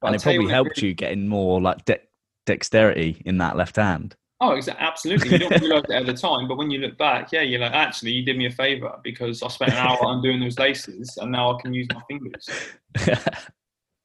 [0.00, 0.88] But and it probably helped really...
[0.88, 2.00] you getting more like de-
[2.46, 4.16] dexterity in that left hand.
[4.40, 4.84] Oh, exactly.
[4.84, 5.30] absolutely.
[5.30, 7.72] You don't realize it at the time, but when you look back, yeah, you're like,
[7.72, 11.32] actually, you did me a favor because I spent an hour undoing those laces and
[11.32, 12.48] now I can use my fingers.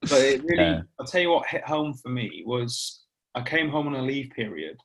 [0.01, 0.81] But it really, Yeah.
[0.99, 3.03] I'll tell you what hit home for me was
[3.35, 4.77] I came home on a leave period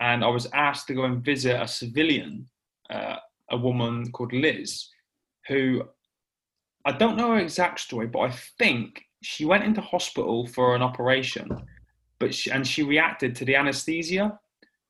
[0.00, 2.48] and I was asked to go and visit a civilian,
[2.90, 3.16] uh,
[3.50, 4.88] a woman called Liz,
[5.48, 5.82] who
[6.84, 10.82] I don't know her exact story, but I think she went into hospital for an
[10.82, 11.48] operation,
[12.20, 14.38] but she, and she reacted to the anesthesia,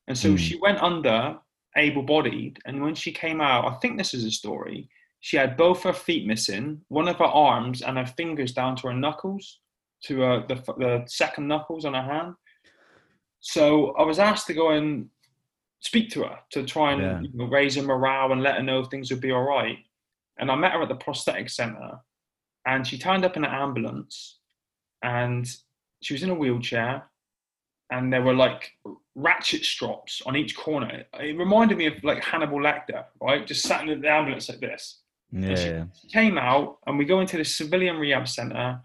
[0.07, 0.35] and so Hmm.
[0.37, 1.37] she went under,
[1.75, 4.89] able-bodied, and when she came out, I think this is a story.
[5.21, 8.87] She had both her feet missing, one of her arms, and her fingers down to
[8.87, 9.59] her knuckles,
[10.03, 12.33] to uh, the the second knuckles on her hand.
[13.41, 15.09] So I was asked to go and
[15.81, 17.21] speak to her to try and Yeah.
[17.21, 19.77] you know, raise her morale and let her know things would be all right.
[20.37, 21.99] And I met her at the prosthetic center,
[22.65, 24.39] and she turned up in an ambulance,
[25.03, 25.45] and
[26.01, 27.09] she was in a wheelchair,
[27.91, 28.71] and there were like
[29.15, 31.03] ratchet straps on each corner.
[31.15, 33.45] It reminded me of like Hannibal Lecter, right?
[33.45, 35.01] Just sat in the ambulance like this.
[35.31, 35.55] Yeah,
[35.93, 38.81] she- She came out, and we go into the civilian rehab center,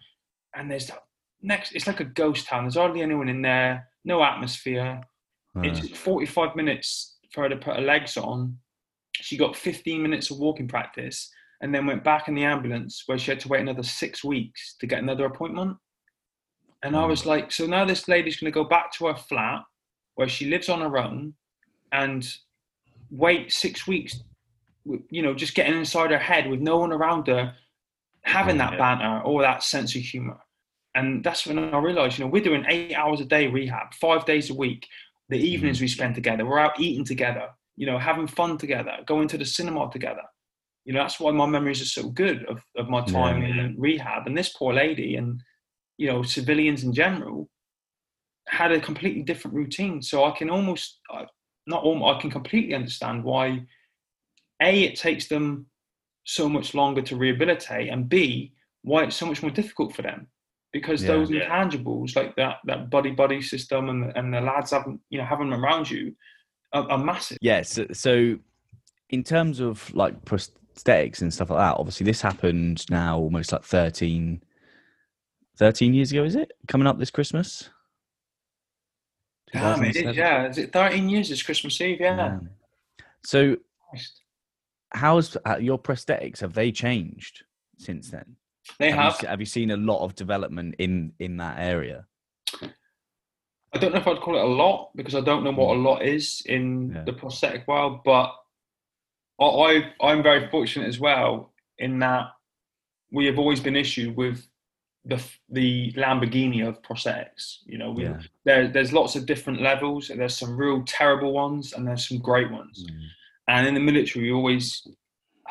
[0.54, 0.90] and there's
[1.42, 1.72] next.
[1.72, 2.64] It's like a ghost town.
[2.64, 3.88] There's hardly anyone in there.
[4.04, 5.02] No atmosphere.
[5.62, 8.58] It Uh, took 45 minutes for her to put her legs on.
[9.14, 13.16] She got 15 minutes of walking practice and then went back in the ambulance where
[13.16, 15.78] she had to wait another six weeks to get another appointment.
[16.82, 19.62] And I was like, so now this lady's going to go back to her flat
[20.16, 21.34] where she lives on her own
[21.92, 22.36] and
[23.10, 24.22] wait six weeks,
[24.84, 27.54] you know, just getting inside her head with no one around her,
[28.22, 28.78] having that Yeah.
[28.78, 30.38] banter or that sense of humor.
[30.94, 34.24] And that's when I realized, you know, we're doing eight hours a day rehab, five
[34.24, 34.86] days a week.
[35.28, 35.90] The evenings we mm.
[35.90, 39.90] spend together, we're out eating together, you know, having fun together, going to the cinema
[39.90, 40.22] together.
[40.84, 43.48] You know, that's why my memories are so good of, of my time Yeah.
[43.48, 44.26] in rehab.
[44.26, 45.42] And this poor lady and,
[45.96, 47.48] you know, civilians in general
[48.48, 50.02] had a completely different routine.
[50.02, 51.00] So I can almost,
[51.66, 53.64] not almost, I can completely understand why,
[54.64, 55.66] A, it takes them
[56.24, 60.26] so much longer to rehabilitate, and B, why it's so much more difficult for them.
[60.72, 61.08] Because Yeah.
[61.12, 61.48] those Yeah.
[61.48, 65.50] intangibles, like that, that buddy buddy system and, and the lads having, you know, having
[65.50, 66.16] them around you
[66.72, 67.38] are, are massive.
[67.40, 67.62] yeah.
[67.62, 68.38] So, so,
[69.10, 73.62] in terms of like prosthetics and stuff like that, obviously this happened now almost like
[73.62, 74.42] 13,
[75.58, 76.24] 13 years ago.
[76.24, 77.70] Is it coming up this Christmas?
[79.52, 80.48] Damn, it is, yeah.
[80.48, 81.30] Is it 13 years?
[81.30, 82.16] It's Christmas Eve, yeah.
[82.16, 82.38] Yeah.
[83.24, 83.56] So,
[83.90, 84.20] Christ.
[84.94, 86.40] How's uh, your prosthetics?
[86.40, 87.44] Have they changed
[87.78, 88.36] since then?
[88.78, 89.22] They have, have.
[89.22, 92.06] You, have you seen a lot of development in in that area?
[92.62, 95.80] I don't know if I'd call it a lot because I don't know what a
[95.80, 97.02] lot is in Yeah.
[97.04, 98.32] the prosthetic world, but
[99.40, 102.28] I, I'm very fortunate as well in that
[103.10, 104.46] we have always been issued with
[105.04, 107.58] the the Lamborghini of prosthetics.
[107.66, 108.20] You know, we, Yeah.
[108.44, 110.08] there there's lots of different levels.
[110.08, 112.86] There's some real terrible ones and there's some great ones.
[113.48, 114.86] And in the military, we always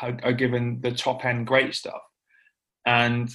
[0.02, 2.02] are, given the top end great stuff.
[2.86, 3.30] And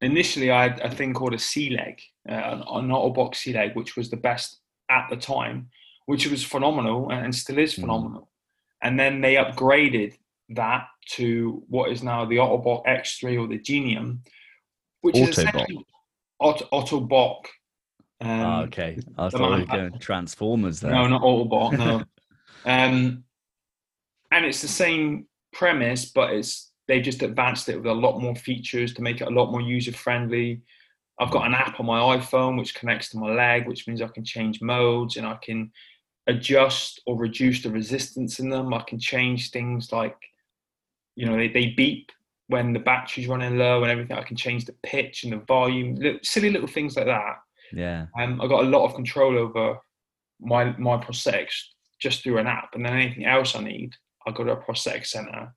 [0.00, 4.10] initially, I had a thing called a C-Leg, uh, an, an Ottobock C-Leg, which was
[4.10, 4.60] the best
[4.90, 5.68] at the time,
[6.06, 7.80] which was phenomenal and, still is Mm.
[7.82, 8.28] phenomenal.
[8.82, 10.16] And then they upgraded
[10.50, 14.22] that to what is now the Ottobock X3 or the Genium,
[15.02, 15.30] which is Autobot.
[15.30, 15.86] essentially
[16.40, 17.44] Otto, Ottobock.
[18.20, 18.98] Um, Ah, okay.
[19.16, 20.90] I thought we were going Transformers there.
[20.92, 21.78] no, not Autobot.
[21.78, 22.04] No.
[22.64, 23.24] um,
[24.32, 28.34] and it's the same premise, but it's they just advanced it with a lot more
[28.34, 30.62] features to make it a lot more user friendly.
[31.20, 34.08] I've got an app on my iPhone which connects to my leg, which means I
[34.08, 35.70] can change modes and I can
[36.26, 38.74] adjust or reduce the resistance in them.
[38.74, 40.16] I can change things like,
[41.14, 42.10] you know, they, they beep
[42.48, 44.16] when the battery's running low and everything.
[44.16, 47.36] I can change the pitch and the volume, little, silly little things like that.
[47.72, 48.06] Yeah.
[48.18, 49.78] Um, I got a lot of control over
[50.40, 51.54] my my prosthetics
[52.00, 53.94] just through an app, and then anything else I need,
[54.26, 55.54] I go to a prosthetic center.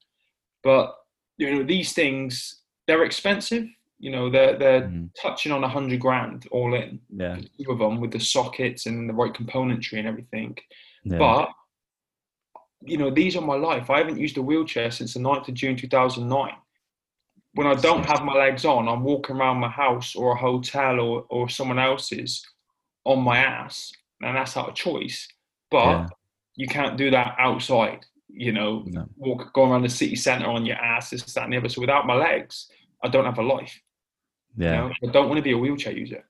[0.64, 0.96] But
[1.38, 3.66] you know, these things they're expensive.
[4.00, 5.10] You know, they're they're Mhm.
[5.22, 7.38] touching on a hundred grand all in, Yeah.
[7.58, 10.58] two of them with the sockets and the right componentry and everything.
[11.04, 11.18] yeah.
[11.18, 11.50] But
[12.82, 13.90] you know, these are my life.
[13.90, 16.54] I haven't used a wheelchair since the 9th of June 2009.
[17.54, 21.00] When I don't have my legs on, I'm walking around my house or a hotel
[21.00, 22.46] or, or someone else's
[23.06, 23.92] on my ass,
[24.22, 25.28] and that's out of choice.
[25.72, 26.08] But Yeah.
[26.58, 28.06] you can't do that outside.
[28.28, 29.08] You know, No.
[29.18, 31.70] walk go around the city centre on your ass, this, that, and the other.
[31.70, 32.68] So without my legs,
[33.04, 33.80] I don't have a life.
[34.58, 34.84] yeah.
[34.84, 36.24] You know, I don't want to be a wheelchair user.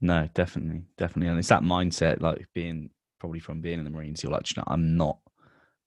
[0.00, 2.90] No, definitely, definitely, and it's that mindset, like being
[3.20, 4.22] probably from being in the Marines.
[4.22, 5.18] You're like, "Do you know, I'm not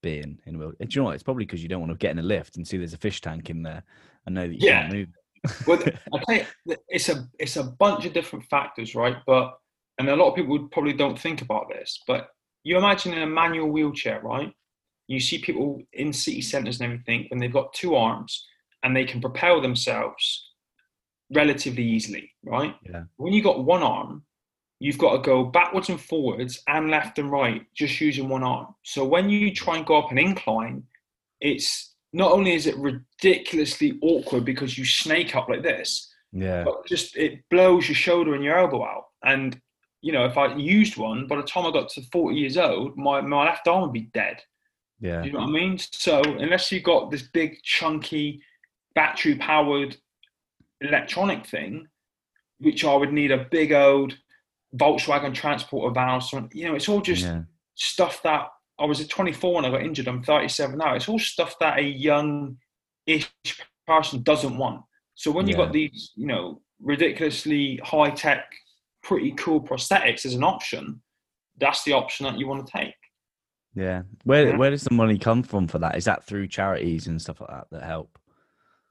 [0.02, 0.72] being in a wheel.
[0.80, 1.16] Do you know what?
[1.16, 2.98] It's probably because you don't want to get in a lift and see there's a
[2.98, 3.84] fish tank in there
[4.26, 4.84] and know that you Yeah.
[4.84, 5.08] can't move.
[5.68, 5.80] well,
[6.30, 9.18] I you, it's a it's a bunch of different factors, right?
[9.26, 9.58] But
[9.98, 12.30] and a lot of people probably don't think about this, but
[12.64, 14.54] you imagine in a manual wheelchair, right?
[15.08, 18.46] You see people in city centres and everything when they've got two arms
[18.84, 20.52] and they can propel themselves
[21.34, 22.76] relatively easily, right?
[22.84, 23.04] Yeah.
[23.18, 24.24] When you've got one arm,
[24.80, 28.68] you've got to go backwards and forwards and left and right just using one arm.
[28.84, 30.84] So when you try and go up an incline,
[31.42, 36.64] it's not only is it ridiculously awkward because you snake up like this, Yeah.
[36.64, 39.06] but just it blows your shoulder and your elbow out.
[39.24, 39.60] And
[40.02, 42.96] you know, if I used one, by the time I got to 40 years old,
[42.96, 44.40] my, my left arm would be dead.
[45.06, 45.24] Yeah.
[45.24, 45.78] You know what I mean?
[45.78, 48.42] So unless you've got this big, chunky,
[48.96, 49.98] battery-powered
[50.82, 51.88] electronic thing,
[52.60, 54.18] which I would need a big old
[54.76, 57.42] Volkswagen transporter valve, so, you know, it's all just yeah.
[57.76, 58.48] stuff that
[58.80, 60.08] I was at 24 when I got injured.
[60.08, 60.96] I'm 37 now.
[60.96, 63.32] It's all stuff that a young-ish
[63.88, 64.82] person doesn't want.
[65.14, 68.46] So when you've got these, you know, ridiculously high-tech,
[69.02, 71.02] pretty cool prosthetics as an option,
[71.58, 72.96] that's the option that you want to take.
[73.76, 74.04] Yeah.
[74.24, 74.58] Where Yeah.
[74.58, 75.96] where does the money come from for that?
[75.98, 78.18] Is that through charities and stuff like that that help?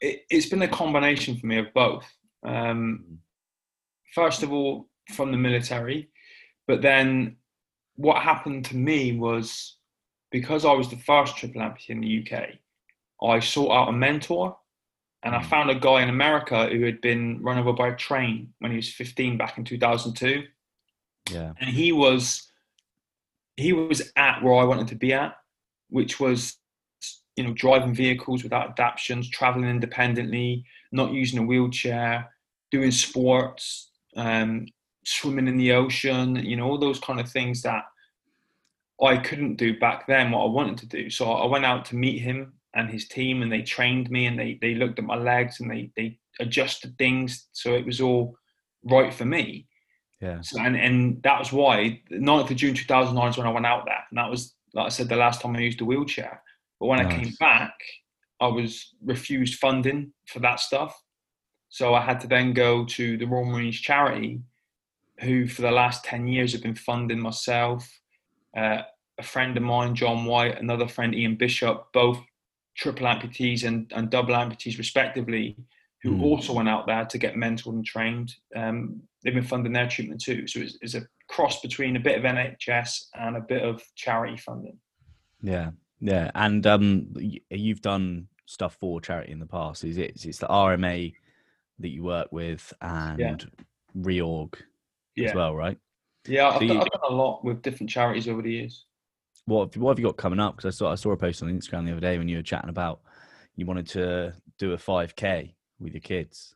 [0.01, 2.05] it, it's been a combination for me of both.
[2.45, 3.19] Um,
[4.15, 6.11] first of all, from the military,
[6.67, 7.37] but then
[7.97, 9.77] what happened to me was
[10.31, 12.59] because I was the first triple amputee in the UK,
[13.23, 14.59] I sought out a mentor,
[15.23, 15.47] and I Mm.
[15.49, 18.77] found a guy in America who had been run over by a train when he
[18.77, 20.47] was 15 back in 2002
[21.31, 21.53] Yeah.
[21.61, 22.51] and he was
[23.57, 25.37] he was at where I wanted to be at,
[25.89, 26.57] which was
[27.37, 32.31] you know driving vehicles without adaptions, traveling independently, not using a wheelchair,
[32.71, 34.67] doing sports, um,
[35.05, 37.85] swimming in the ocean, you know all those kind of things that
[39.03, 40.31] I couldn't do back then.
[40.31, 43.43] What I wanted to do, so I went out to meet him and his team,
[43.43, 46.99] and they trained me and they they looked at my legs and they they adjusted
[46.99, 48.37] things so it was all
[48.85, 49.69] right for me.
[50.25, 50.41] Yeah.
[50.41, 53.67] So, and, and that was why the 9th of June 2009 is when I went
[53.67, 54.03] out there.
[54.11, 56.43] And that was, like I said, the last time I used a wheelchair.
[56.81, 57.75] But when I came back,
[58.41, 60.99] I was refused funding for that stuff.
[61.69, 64.41] So I had to then go to the Royal Marines charity,
[65.21, 67.89] who for the last 10 years have been funding myself,
[68.57, 68.83] uh,
[69.19, 72.19] a friend of mine, John White, another friend, Ian Bishop, both
[72.77, 75.57] triple amputees and, and double amputees respectively,
[76.05, 76.23] who Mm.
[76.23, 78.35] also went out there to get mentored and trained.
[78.55, 80.47] Um, they've been funding their treatment too.
[80.47, 84.37] So it's, it's a cross between a bit of NHS and a bit of charity
[84.37, 84.79] funding.
[85.43, 85.71] Yeah.
[86.01, 86.31] Yeah.
[86.35, 87.15] And um
[87.51, 89.83] you've done stuff for charity in the past.
[89.83, 91.15] Is it it's the RMA
[91.79, 93.51] that you work with and
[93.99, 94.55] reorg
[95.17, 95.79] Yeah, as well, right?
[96.27, 96.49] yeah.
[96.49, 98.85] I've, So done, you- I've done a lot with different charities over the years.
[99.47, 100.57] What have, what have you got coming up?
[100.57, 102.43] Because I saw I saw a post on Instagram the other day when you were
[102.43, 103.01] chatting about
[103.57, 106.55] you wanted to do a 5k with your kids.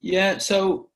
[0.00, 0.90] Yeah, so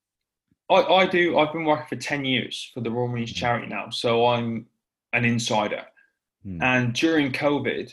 [0.71, 1.39] I, I do.
[1.39, 4.67] I've been working for ten years for the Royal Marines charity now, so I'm
[5.13, 5.85] an insider.
[6.45, 6.63] Hmm.
[6.63, 7.93] And during COVID,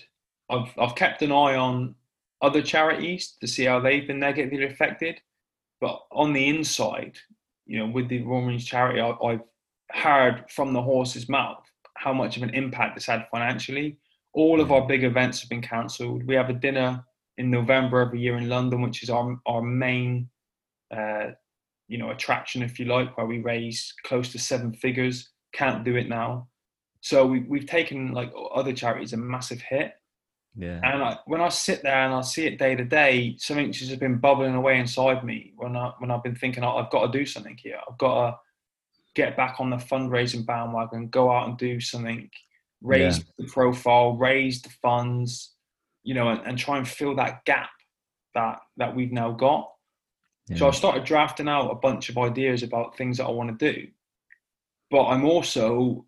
[0.49, 1.95] I've I've kept an eye on
[2.41, 5.21] other charities to see how they've been negatively affected.
[5.81, 7.17] But on the inside,
[7.65, 9.41] you know, with the Royal Marines charity, I, I've
[9.91, 11.63] heard from the horse's mouth
[11.95, 13.97] how much of an impact it's had financially.
[14.33, 16.25] All of our big events have been cancelled.
[16.25, 17.05] We have a dinner
[17.38, 20.29] in November every year in London, which is our our main,
[20.95, 21.27] uh,
[21.88, 25.29] you know, attraction, if you like, where we raise close to seven figures.
[25.53, 26.47] Can't do it now.
[27.01, 29.93] So we, we've taken like other charities a massive hit.
[30.57, 30.79] Yeah.
[30.83, 33.89] And I, when I sit there and I see it day to day, something just
[33.89, 35.53] has been bubbling away inside me.
[35.55, 37.77] When I when I've been thinking, oh, I've got to do something here.
[37.88, 38.38] I've got to
[39.15, 42.29] get back on the fundraising bandwagon, go out and do something,
[42.81, 45.55] raise the profile, raise the funds,
[46.06, 47.70] you know, and, and try and fill that gap
[48.36, 49.72] that that we've now got.
[50.56, 53.74] So I started drafting out a bunch of ideas about things that I want to
[53.74, 53.88] do,
[54.91, 56.06] but I'm also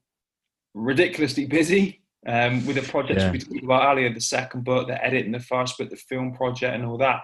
[0.75, 3.31] ridiculously busy um, with the projects Yeah.
[3.31, 6.33] we talked about earlier, the second book, the edit and the first book, the film
[6.33, 7.21] project, and all that.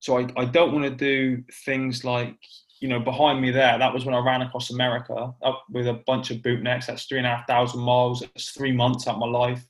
[0.00, 2.36] So I, I don't want to do things like,
[2.80, 6.02] you know, behind me there, that was when I ran across America up with a
[6.06, 6.86] bunch of bootnecks.
[6.86, 8.20] That's three and a half thousand miles.
[8.20, 9.64] That's three months out of my life.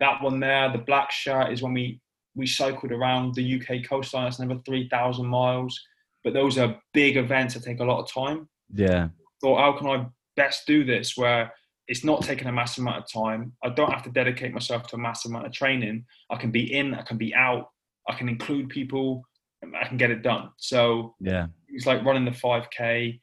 [0.00, 2.00] That one there, the black shirt, is when we
[2.34, 4.24] we cycled around the UK coastline.
[4.24, 5.78] That's another three thousand miles.
[6.24, 9.08] But those are big events that take a lot of time Yeah.
[9.40, 11.52] thought, how can I best do this where
[11.88, 13.52] it's not taking a massive amount of time?
[13.64, 16.04] I don't have to dedicate myself to a massive amount of training.
[16.30, 17.70] I can be in, I can be out,
[18.08, 19.22] I can include people,
[19.80, 20.50] I can get it done.
[20.58, 21.46] So Yeah.
[21.68, 23.18] it's like running the 5K.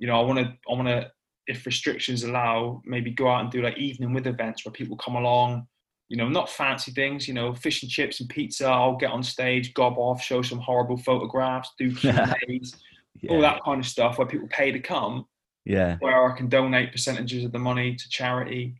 [0.00, 1.10] You know, I want to, I want to,
[1.46, 5.14] if restrictions allow, maybe go out and do like evening with events where people come
[5.16, 5.68] along.
[6.10, 7.26] You know, not fancy things.
[7.26, 8.66] You know, fish and chips and pizza.
[8.66, 12.74] I'll get on stage, gob off, show some horrible photographs, do Q and A's,
[13.22, 13.30] Yeah.
[13.32, 15.26] all that kind of stuff where people pay to come
[15.64, 15.96] Yeah.
[16.00, 18.74] where I can donate percentages of the money to charity.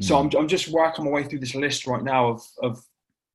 [0.00, 0.34] So Mm.
[0.34, 2.82] I'm, I'm just working my way through this list right now of, of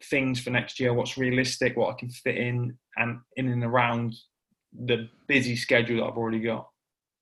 [0.04, 4.16] things for next year, what's realistic, what I can fit in and in and around
[4.74, 6.70] the busy schedule that I've already got.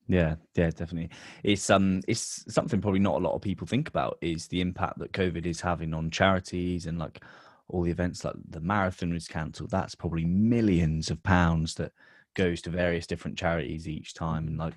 [0.07, 1.09] Yeah, yeah, definitely.
[1.43, 4.99] It's um, it's something probably not a lot of people think about is the impact
[4.99, 7.23] that COVID is having on charities and like
[7.69, 9.71] all the events like the marathon was cancelled.
[9.71, 11.91] That's probably millions of pounds that
[12.35, 14.47] goes to various different charities each time.
[14.47, 14.75] And like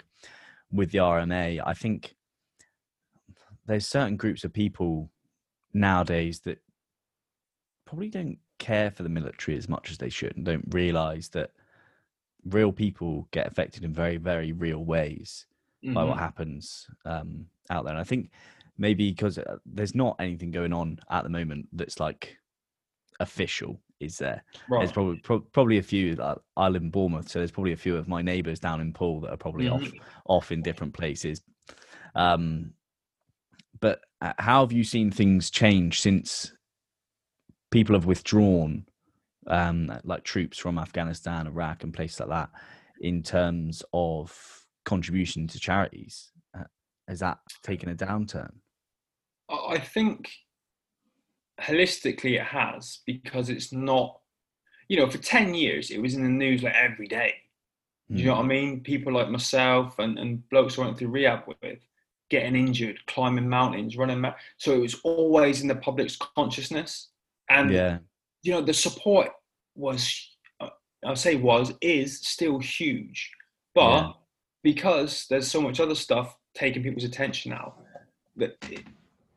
[0.72, 2.14] with the RMA, I think
[3.66, 5.10] there's certain groups of people
[5.74, 6.58] nowadays that
[7.84, 11.50] probably don't care for the military as much as they should and don't realize that
[12.48, 15.46] real people get affected in very very real ways
[15.84, 15.94] mm-hmm.
[15.94, 18.30] by what happens um, out there and i think
[18.78, 22.36] maybe because uh, there's not anything going on at the moment that's like
[23.20, 24.78] official is there right.
[24.78, 27.76] there's probably pro- probably a few like, i live in bournemouth so there's probably a
[27.76, 29.84] few of my neighbors down in poole that are probably mm-hmm.
[29.84, 29.92] off
[30.26, 31.42] off in different places
[32.14, 32.72] um
[33.80, 36.52] but uh, how have you seen things change since
[37.70, 38.84] people have withdrawn
[39.48, 42.50] um, like troops from Afghanistan, Iraq, and places like that,
[43.00, 44.36] in terms of
[44.84, 46.30] contribution to charities?
[46.56, 46.64] Uh,
[47.08, 48.50] has that taken a downturn?
[49.50, 50.30] I think
[51.60, 54.18] holistically it has because it's not,
[54.88, 57.34] you know, for 10 years it was in the news like every day.
[58.10, 58.18] Mm.
[58.18, 58.48] You know what I hmm.
[58.48, 58.80] mean?
[58.80, 61.80] People like myself and, and blokes I went through rehab with
[62.30, 64.20] getting injured, climbing mountains, running.
[64.20, 67.08] Ma- so it was always in the public's consciousness.
[67.50, 67.98] And, yeah.
[68.42, 69.30] you know, the support
[69.78, 70.28] was,
[70.60, 70.68] uh,
[71.04, 73.30] I'll say was, is still huge.
[73.74, 74.12] But yeah.
[74.62, 77.74] because there's so much other stuff taking people's attention now,
[78.36, 78.62] that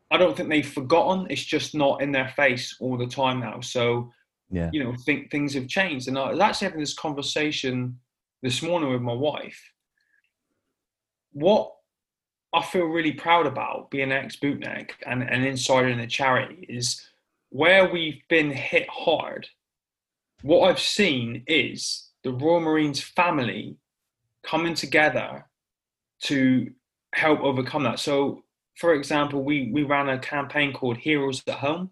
[0.10, 1.28] I don't think they've forgotten.
[1.30, 3.62] It's just not in their face all the time now.
[3.62, 4.12] So,
[4.50, 4.70] yeah.
[4.74, 6.08] you know, think things have changed.
[6.08, 8.00] And I was actually having this conversation
[8.42, 9.62] this morning with my wife.
[11.34, 11.72] What
[12.54, 16.66] I feel really proud about being an ex bootneck and an insider in the charity
[16.68, 17.08] is
[17.50, 19.48] where we've been hit hard
[20.42, 23.78] what I've seen is the Royal Marines family
[24.44, 25.46] coming together
[26.24, 26.72] to
[27.14, 28.00] help overcome that.
[28.00, 28.44] So,
[28.76, 31.92] for example, we, we ran a campaign called Heroes at Home,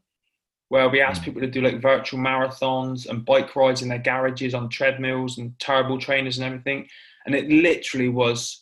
[0.70, 1.26] where we asked hmm.
[1.26, 5.58] people to do like virtual marathons and bike rides in their garages on treadmills and
[5.60, 6.88] terrible trainers and everything.
[7.26, 8.60] And it literally was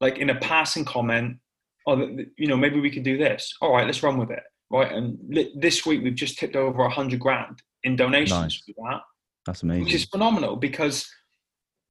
[0.00, 1.38] like in a passing comment,
[1.86, 3.56] oh, you know, maybe we could do this.
[3.60, 4.42] All right, let's run with it.
[4.70, 4.92] Right.
[4.92, 5.18] And
[5.56, 8.62] this week we've just tipped over a hundred grand in donations nice.
[8.76, 9.00] for that.
[9.46, 9.84] That's amazing.
[9.84, 11.08] Which is phenomenal because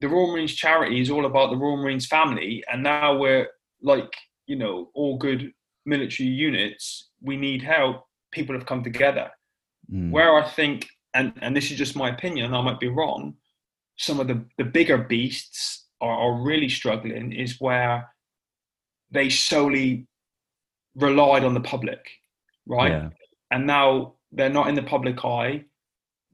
[0.00, 3.48] the Royal Marines charity is all about the Royal Marines family, and now we're
[3.82, 4.10] like,
[4.46, 5.52] you know, all good
[5.84, 7.10] military units.
[7.20, 8.04] We need help.
[8.30, 9.30] People have come together.
[9.92, 10.10] Mm.
[10.10, 13.34] Where I think, and and this is just my opinion, I might be wrong.
[13.96, 17.32] Some of the the bigger beasts are, are really struggling.
[17.32, 18.08] Is where
[19.10, 20.06] they solely
[20.94, 22.08] relied on the public,
[22.66, 22.92] right?
[22.92, 23.08] Yeah.
[23.50, 25.64] And now they're not in the public eye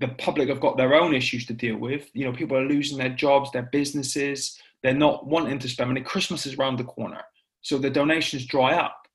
[0.00, 2.10] the public have got their own issues to deal with.
[2.14, 4.60] You know, people are losing their jobs, their businesses.
[4.82, 6.00] They're not wanting to spend money.
[6.02, 7.22] Christmas is around the corner,
[7.62, 9.06] so the donations dry up.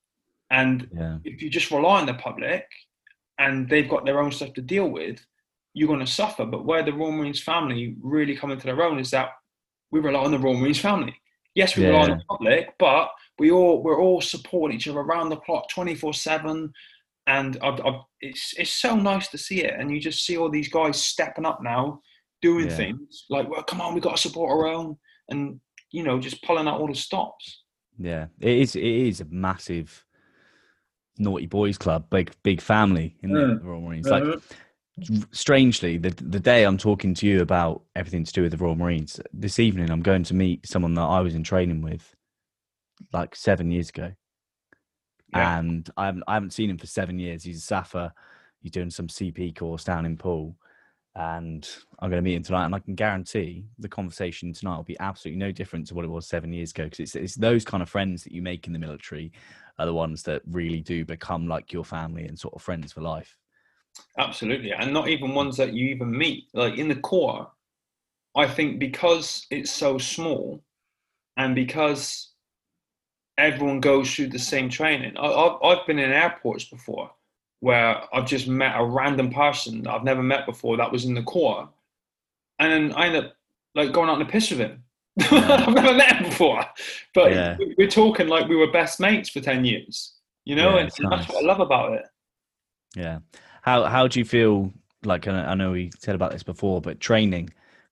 [0.51, 1.17] And yeah.
[1.23, 2.65] if you just rely on the public,
[3.37, 5.25] and they've got their own stuff to deal with,
[5.73, 6.45] you're going to suffer.
[6.45, 9.29] But where the Royal Marines family really come into their own is that
[9.91, 11.15] we rely on the Royal Marines family.
[11.55, 11.89] Yes, we yeah.
[11.89, 15.69] rely on the public, but we all we're all supporting each other around the clock,
[15.69, 16.73] twenty four seven
[17.29, 19.75] and I've, I've, it's it's so nice to see it.
[19.77, 22.01] And you just see all these guys stepping up now,
[22.41, 22.75] doing yeah.
[22.75, 24.97] things like, well, come on, we've got to support our own,
[25.29, 25.59] and
[25.91, 27.63] you know, just pulling out all the stops.
[27.99, 28.75] Yeah, it is.
[28.75, 30.03] It is a massive
[31.19, 34.07] naughty boys club, big big family in the Royal Marines.
[34.07, 35.21] Like, mm-hmm.
[35.31, 38.75] strangely, the the day I'm talking to you about everything to do with the Royal
[38.75, 42.15] Marines, this evening I'm going to meet someone that I was in training with,
[43.13, 44.13] like seven years ago
[45.33, 45.59] yeah.
[45.59, 47.43] and I haven't I haven't seen him for seven years.
[47.43, 48.13] He's a SAFA.
[48.61, 50.55] He's doing some CP course down in Poole,
[51.15, 51.67] and
[51.99, 52.65] I'm going to meet him tonight.
[52.65, 56.09] And I can guarantee the conversation tonight will be absolutely no different to what it
[56.09, 58.73] was seven years ago because it's it's those kind of friends that you make in
[58.73, 59.31] the military
[59.77, 63.01] are the ones that really do become like your family and sort of friends for
[63.01, 63.37] life.
[64.17, 65.35] Absolutely, and not even mm.
[65.35, 66.45] ones that you even meet.
[66.53, 67.49] Like in the Corps,
[68.35, 70.63] I think because it's so small,
[71.37, 72.33] and because
[73.39, 75.17] everyone goes through the same training.
[75.17, 77.11] I, have I've been in airports before
[77.61, 81.13] where I've just met a random person that I've never met before that was in
[81.13, 81.67] the Corps,
[82.59, 83.33] and then I end up
[83.75, 84.83] like going out on a piss with him.
[85.17, 85.65] Yeah.
[85.67, 86.63] I've never met him before,
[87.13, 87.57] but yeah.
[87.77, 90.13] we're talking like we were best mates for ten years.
[90.45, 91.09] You know, yeah, and nice.
[91.09, 92.05] that's what I love about it.
[92.95, 93.19] Yeah.
[93.61, 94.71] How how do you feel?
[95.05, 97.51] Like I know we said about this before, but training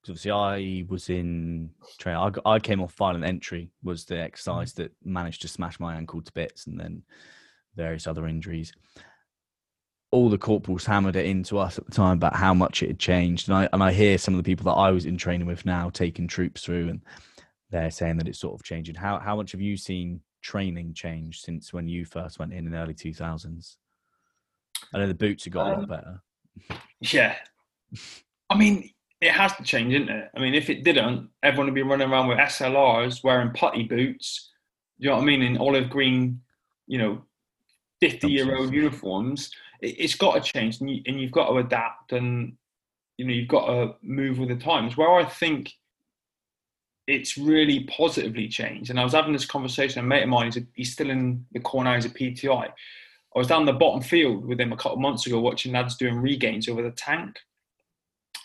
[0.10, 2.40] obviously I was in training.
[2.46, 4.84] I, I came off violent entry was the exercise mm-hmm.
[4.84, 7.04] that managed to smash my ankle to bits, and then
[7.76, 8.74] various other injuries.
[10.12, 13.00] all the corporals hammered it into us at the time about how much it had
[13.00, 13.50] changed.
[13.50, 15.66] And I and I hear some of the people that I was in training with
[15.66, 17.02] now taking troops through, and
[17.70, 18.96] they're saying that it's sort of changing.
[18.96, 22.72] How how much have you seen training change since when you first went in in
[22.72, 23.78] the early two thousands?
[24.94, 26.22] I know the boots have got um, a lot um, better.
[27.02, 27.36] Yeah,
[28.50, 28.90] I mean
[29.22, 30.30] it has to change, isn't it?
[30.36, 34.52] I mean, if it didn't, everyone would be running around with SLRs wearing putty boots.
[35.00, 35.42] You know what I mean?
[35.42, 36.42] In olive green,
[36.88, 37.22] you know,
[38.00, 39.52] fifty-year-old uniforms
[39.82, 42.54] it's got to change and, you, and you've got to adapt and
[43.18, 45.72] you know you've got to move with the times where i think
[47.08, 50.58] it's really positively changed and i was having this conversation a mate of mine he's,
[50.58, 52.72] a, he's still in the corner as a pti i
[53.36, 56.18] was down the bottom field with him a couple of months ago watching lads doing
[56.18, 57.38] regains over the tank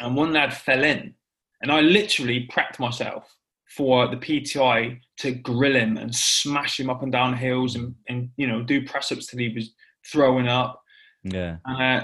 [0.02, 1.14] and one lad fell in
[1.62, 3.36] and i literally prepped myself
[3.68, 8.28] for the PTI to grill him and smash him up and down hills and, and
[8.36, 9.72] you know do press ups till he was
[10.04, 10.82] throwing up
[11.24, 11.56] yeah.
[11.64, 12.02] Uh,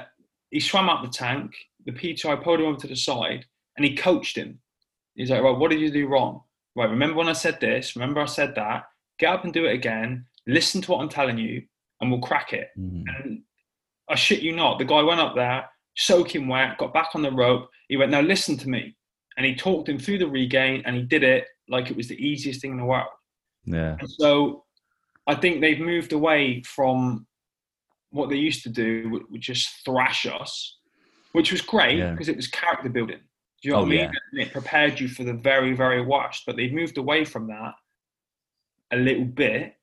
[0.50, 1.52] he swam up the tank.
[1.84, 3.44] The PTI pulled him over to the side
[3.76, 4.60] and he coached him.
[5.14, 6.42] He's like, right, what did you do wrong?
[6.76, 7.96] Right, remember when I said this?
[7.96, 8.84] Remember I said that?
[9.18, 10.24] Get up and do it again.
[10.46, 11.62] Listen to what I'm telling you
[12.00, 12.68] and we'll crack it.
[12.78, 13.04] Mm.
[13.08, 13.42] And
[14.08, 15.68] I shit you not, the guy went up there,
[15.98, 17.68] soaking wet, got back on the rope.
[17.88, 18.96] He went, now listen to me.
[19.36, 22.16] And he talked him through the regain and he did it like it was the
[22.16, 23.08] easiest thing in the world.
[23.64, 23.96] Yeah.
[23.98, 24.64] And so
[25.26, 27.26] I think they've moved away from
[28.10, 30.78] what they used to do which would just thrash us,
[31.32, 32.32] which was great because yeah.
[32.32, 33.20] it was character building.
[33.60, 34.12] Do you know oh, what I mean?
[34.32, 34.44] Yeah.
[34.44, 36.44] it prepared you for the very, very worst.
[36.46, 37.74] But they've moved away from that
[38.92, 39.74] a little bit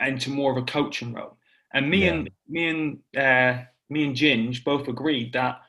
[0.00, 1.36] into more of a coaching role.
[1.74, 2.12] And me yeah.
[2.12, 5.60] and me and uh, me and Ginge both agreed that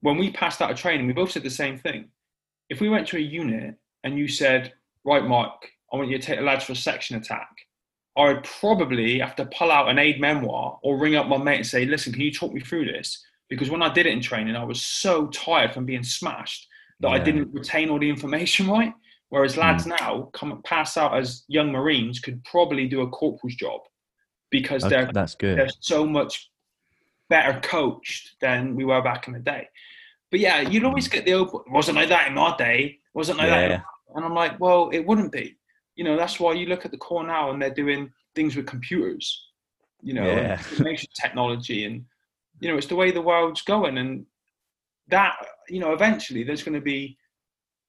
[0.00, 2.08] when we passed out of training, we both said the same thing.
[2.68, 4.72] If we went to a unit and you said,
[5.04, 7.48] "Right, Mark, I want you to take the lads for a section attack,"
[8.16, 11.56] I would probably have to pull out an aid memoir or ring up my mate
[11.56, 13.22] and say, listen, can you talk me through this?
[13.50, 16.66] Because when I did it in training, I was so tired from being smashed
[17.00, 17.14] that yeah.
[17.14, 18.92] I didn't retain all the information right.
[19.28, 19.98] Whereas lads mm.
[20.00, 23.80] now come pass out as young Marines could probably do a corporal's job
[24.50, 25.58] because okay, they're that's good.
[25.58, 26.50] They're so much
[27.28, 29.68] better coached than we were back in the day.
[30.30, 31.12] But yeah, you'd always mm.
[31.12, 31.60] get the open.
[31.70, 32.98] Wasn't like that in my day.
[33.14, 33.68] Wasn't like yeah.
[33.68, 33.84] that.
[34.14, 35.56] And I'm like, well, it wouldn't be
[35.96, 38.66] you know that's why you look at the Corps now and they're doing things with
[38.66, 39.48] computers
[40.02, 40.52] you know yeah.
[40.52, 42.04] information technology and
[42.60, 44.24] you know it's the way the world's going and
[45.08, 45.34] that
[45.68, 47.16] you know eventually there's going to be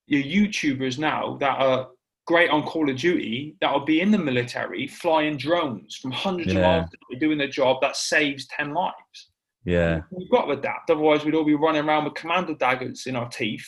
[0.06, 1.88] your youtubers now that are
[2.28, 6.52] great on call of duty that will be in the military flying drones from hundreds
[6.52, 6.58] yeah.
[6.58, 9.30] of miles doing a job that saves 10 lives
[9.64, 13.16] yeah we've got to adapt otherwise we'd all be running around with commando daggers in
[13.16, 13.66] our teeth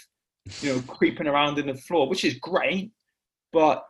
[0.60, 2.92] you know creeping around in the floor which is great
[3.52, 3.84] but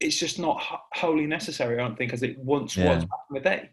[0.00, 0.60] it's just not
[0.94, 2.94] wholly necessary, I don't think, as it once yeah.
[2.94, 3.70] was back in the day.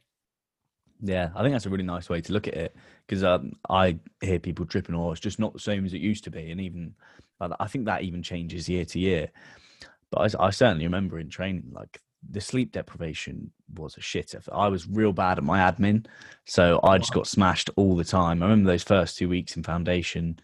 [1.01, 2.75] Yeah, I think that's a really nice way to look at it
[3.05, 6.23] because um, I hear people tripping, or it's just not the same as it used
[6.25, 6.93] to be, and even
[7.41, 9.29] I think that even changes year to year.
[10.13, 11.99] But I, I certainly remember in training, like
[12.29, 14.33] the sleep deprivation was a shit.
[14.51, 16.05] I was real bad at my admin,
[16.45, 18.41] so I just got smashed all the time.
[18.41, 20.39] I remember those first two weeks in foundation.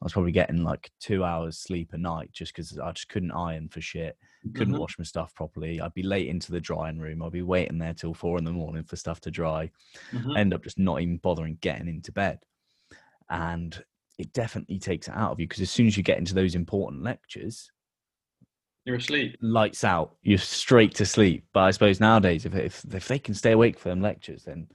[0.00, 3.32] I was probably getting like two hours sleep a night just because I just couldn't
[3.32, 4.16] iron for shit
[4.52, 4.80] couldn't mm-hmm.
[4.80, 5.80] wash my stuff properly.
[5.80, 7.22] I'd be late into the drying room.
[7.22, 9.70] I'd be waiting there till four in the morning for stuff to dry.
[10.12, 10.36] Mm-hmm.
[10.36, 12.40] End up just not even bothering getting into bed.
[13.30, 13.82] And
[14.18, 16.54] it definitely takes it out of you because as soon as you get into those
[16.54, 17.70] important lectures,
[18.84, 19.36] you're asleep.
[19.40, 20.16] Lights out.
[20.22, 21.46] You're straight to sleep.
[21.52, 24.68] But I suppose nowadays, if if, if they can stay awake for them lectures, then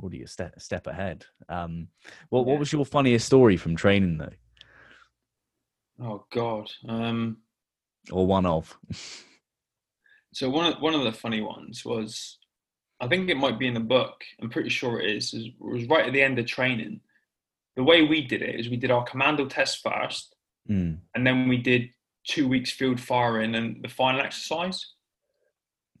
[0.00, 1.24] already a step, step ahead.
[1.48, 1.88] Um,
[2.28, 2.52] what yeah.
[2.52, 4.32] what was your funniest story from training though?
[6.00, 6.70] Oh God.
[6.88, 7.38] Um,
[8.12, 8.76] or one of?
[10.32, 12.38] so one of one of the funny ones was,
[13.00, 14.22] I think it might be in the book.
[14.40, 15.34] I'm pretty sure it is.
[15.34, 17.00] It was right at the end of training.
[17.74, 20.34] The way we did it is we did our commando test first,
[20.70, 20.98] mm.
[21.14, 21.90] and then we did
[22.28, 24.94] two weeks field firing and the final exercise.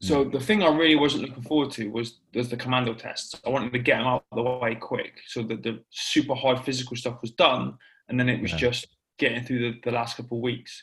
[0.00, 0.32] So mm.
[0.32, 3.34] the thing I really wasn't looking forward to was was the commando tests.
[3.46, 6.60] I wanted to get them out of the way quick, so that the super hard
[6.64, 7.74] physical stuff was done,
[8.08, 8.58] and then it was yeah.
[8.58, 10.82] just getting through the, the last couple of weeks.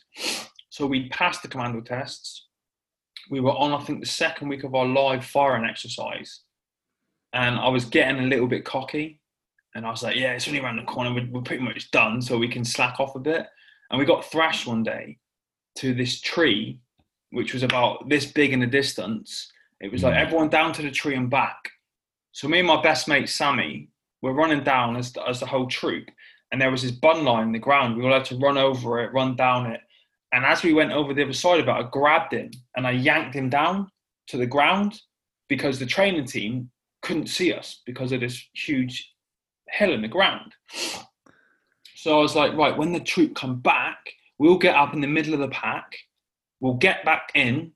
[0.69, 2.47] So we passed the commando tests.
[3.29, 6.41] We were on, I think, the second week of our live firing exercise.
[7.31, 9.19] And I was getting a little bit cocky.
[9.75, 11.13] And I was like, yeah, it's only around the corner.
[11.13, 13.45] We're, we're pretty much done, so we can slack off a bit.
[13.91, 15.19] And we got thrashed one day
[15.77, 16.79] to this tree,
[17.31, 19.51] which was about this big in the distance.
[19.81, 20.21] It was like mm.
[20.21, 21.57] everyone down to the tree and back.
[22.31, 23.89] So me and my best mate Sammy
[24.21, 26.09] were running down as the, as the whole troop,
[26.51, 27.97] and there was this bun line in the ground.
[27.97, 29.81] We all had to run over it, run down it,
[30.33, 32.91] and as we went over the other side of it, I grabbed him and I
[32.91, 33.87] yanked him down
[34.27, 34.99] to the ground
[35.47, 36.71] because the training team
[37.03, 39.13] couldn't see us because of this huge
[39.69, 40.53] hill in the ground.
[41.95, 43.97] So I was like, right, when the troop come back,
[44.43, 45.95] we'll get up in the middle of the pack,
[46.59, 47.71] we'll get back in,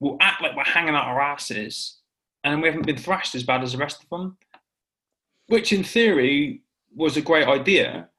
[0.00, 2.00] we'll act like we're hanging out our asses,
[2.44, 4.36] and we haven't been thrashed as bad as the rest of them.
[5.46, 6.60] Which, in theory,
[6.94, 8.10] was a great idea,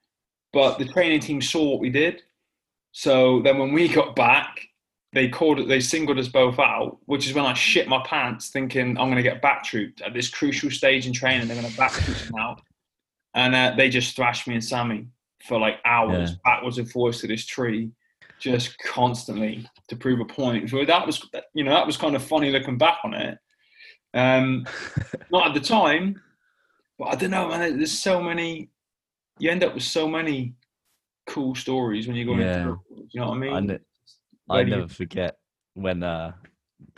[0.51, 2.23] but the training team saw what we did.
[2.91, 4.67] So then, when we got back,
[5.13, 8.49] they called it, they singled us both out, which is when I shit my pants,
[8.49, 11.47] thinking I'm going to get back trooped at this crucial stage in training.
[11.47, 12.57] They're going to back troop now,
[13.35, 15.05] and uh, they just thrashed me and Sammy
[15.47, 16.35] for like hours, Yeah.
[16.43, 17.91] backwards and forwards to this tree,
[18.39, 20.69] just constantly to prove a point.
[20.69, 23.37] So that was, you know, that was kind of funny looking back on it.
[24.13, 24.65] Um,
[25.31, 26.21] not at the time,
[26.97, 27.77] but I don't know, man.
[27.77, 28.69] There's so many.
[29.37, 30.53] You end up with so many
[31.27, 32.59] cool stories when you go Yeah.
[32.61, 32.79] into.
[33.11, 33.53] You know what I mean?
[33.53, 33.79] I, ne-
[34.49, 35.37] I never forget
[35.75, 36.33] when uh,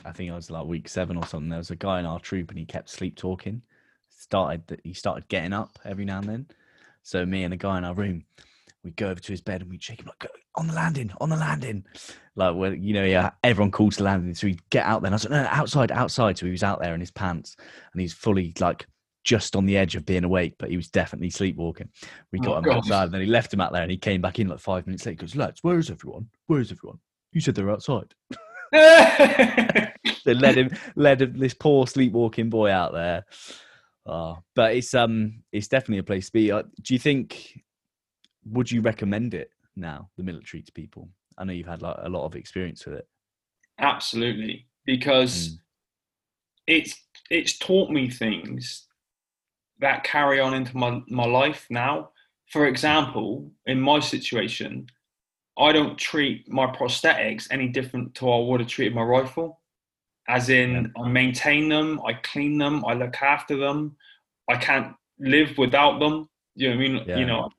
[0.06, 1.50] I think I was like week seven or something.
[1.50, 3.62] There was a guy in our troop and he kept sleep talking.
[4.10, 6.48] Started that he started getting up every now and then.
[7.04, 8.24] So me and a guy in our room,
[8.84, 11.30] we'd go over to his bed and we'd shake him like on the landing, on
[11.30, 11.86] the landing.
[12.36, 14.34] Like well, you know, yeah, everyone calls to landing.
[14.36, 15.08] So he'd get out there.
[15.08, 16.38] And I was like, no, no, outside, outside.
[16.38, 17.56] So he was out there in his pants
[17.94, 18.88] and he's fully like
[19.24, 21.90] just on the edge of being awake, but he was definitely sleepwalking.
[22.32, 22.78] We Oh, got him God.
[22.78, 24.88] outside and then he left him out there and he came back in like five
[24.88, 25.14] minutes later.
[25.14, 26.28] He goes, lads, where is everyone?
[26.48, 27.00] Where is everyone?
[27.32, 28.14] You said they were outside.
[30.24, 33.26] They led him, led him, this poor sleepwalking boy out there.
[34.06, 36.52] Oh, but it's um, it's definitely a place to be.
[36.52, 37.62] Uh, Do you think?
[38.46, 41.10] Would you recommend it now, the military to people?
[41.38, 43.08] I know you've had like a lot of experience with it.
[43.80, 45.60] Absolutely, because Mm.
[46.68, 46.96] it's
[47.30, 48.88] it's taught me things
[49.80, 52.10] that carry on into my my life now.
[52.48, 54.88] For example, in my situation,
[55.58, 59.61] I don't treat my prosthetics any different to I would have treated my rifle.
[60.32, 63.98] As in, I maintain them, I clean them, I look after them.
[64.50, 66.30] I can't live without them.
[66.56, 66.96] You know what I mean?
[67.08, 67.18] Yeah.
[67.20, 67.50] You know,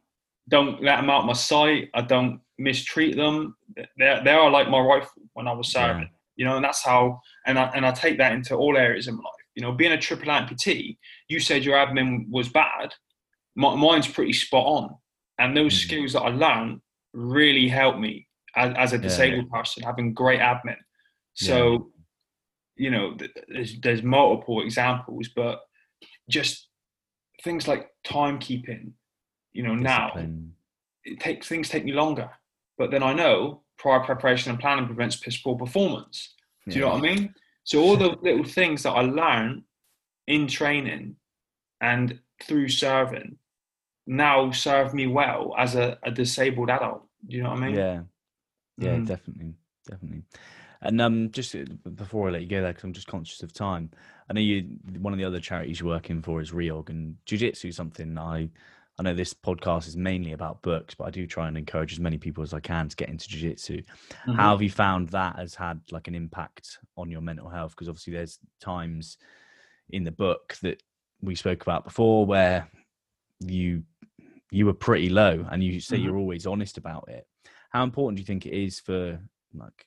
[0.49, 1.91] don't let them out my sight.
[1.93, 3.57] I don't mistreat them.
[3.77, 3.87] They
[4.25, 6.09] they are like my rifle when I was serving.
[6.37, 7.20] You know, and that's how.
[7.47, 9.47] And I and I take that into all areas of my life.
[9.55, 10.97] You know, being a triple amputee,
[11.29, 12.95] you said your admin was bad.
[13.55, 14.97] My, mine's pretty spot on,
[15.39, 15.83] and those Mm.
[15.85, 16.81] skills that I learned
[17.12, 19.03] really helped me as, as a Yeah.
[19.03, 20.81] disabled person having great admin.
[21.35, 21.91] So,
[22.77, 23.16] you know,
[23.49, 25.61] there's there's multiple examples, but
[26.29, 26.68] just
[27.45, 28.93] things like timekeeping.
[29.53, 30.12] You know, now
[31.05, 32.31] it takes things take me longer,
[32.79, 36.35] but then I know prior preparation and planning prevents piss poor performance.
[36.68, 37.35] Do you know what I mean?
[37.64, 39.62] So all the little things that I learned
[40.29, 41.16] in training
[41.81, 43.37] and through serving
[44.07, 47.07] now serve me well as a, a disabled adult.
[47.27, 47.75] Do you know what I mean?
[47.77, 48.01] Yeah,
[48.79, 49.07] yeah, Mm.
[49.07, 49.55] definitely,
[49.89, 50.23] definitely.
[50.85, 51.64] And um, just uh,
[51.95, 53.91] before I let you go there, because I'm just conscious of time.
[54.28, 54.78] I know you.
[54.99, 57.70] One of the other charities you're working for is Reorg and Jiu Jitsu.
[57.72, 58.49] Something I,
[58.99, 62.01] I know this podcast is mainly about books, but I do try and encourage as
[62.01, 63.83] many people as I can to get into Jiu Jitsu.
[64.26, 64.35] Mhm.
[64.37, 67.72] How have you found that has had like an impact on your mental health?
[67.72, 69.18] Because obviously there's times
[69.91, 70.83] in the book that
[71.20, 72.68] we spoke about before where
[73.41, 73.85] you
[74.51, 76.05] you were pretty low and you say Mhm.
[76.05, 77.26] you're always honest about it.
[77.70, 79.18] How important do you think it is for
[79.55, 79.87] like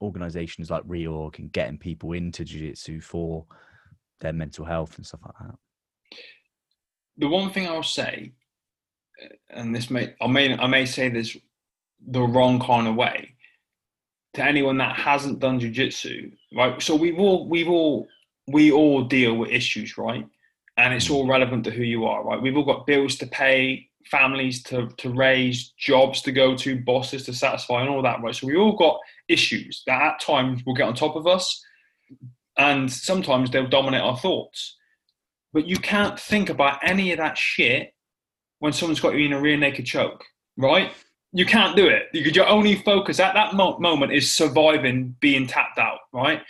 [0.00, 3.44] organizations like Reorg and getting people into jiu-jitsu for
[4.20, 5.58] their mental health and stuff like that?
[7.18, 8.32] the one thing I'll say,
[9.22, 11.36] uh, and this may I may I may say this
[12.06, 13.34] the wrong kind of way
[14.34, 16.80] to anyone that hasn't done jujitsu, right?
[16.82, 18.06] So we've all we've all
[18.46, 20.26] we all deal with issues, right?
[20.76, 22.40] And it's all relevant to who you are, right?
[22.40, 27.24] We've all got bills to pay, families to to raise, jobs to go to, bosses
[27.24, 28.34] to satisfy, and all that, right?
[28.34, 31.62] So we all got issues that at times will get on top of us,
[32.58, 34.76] and sometimes they'll dominate our thoughts
[35.56, 37.94] but you can't think about any of that shit
[38.58, 40.22] when someone's got you in a rear naked choke,
[40.58, 40.92] right?
[41.32, 42.08] You can't do it.
[42.12, 46.42] You could, your only focus at that mo- moment is surviving being tapped out, right?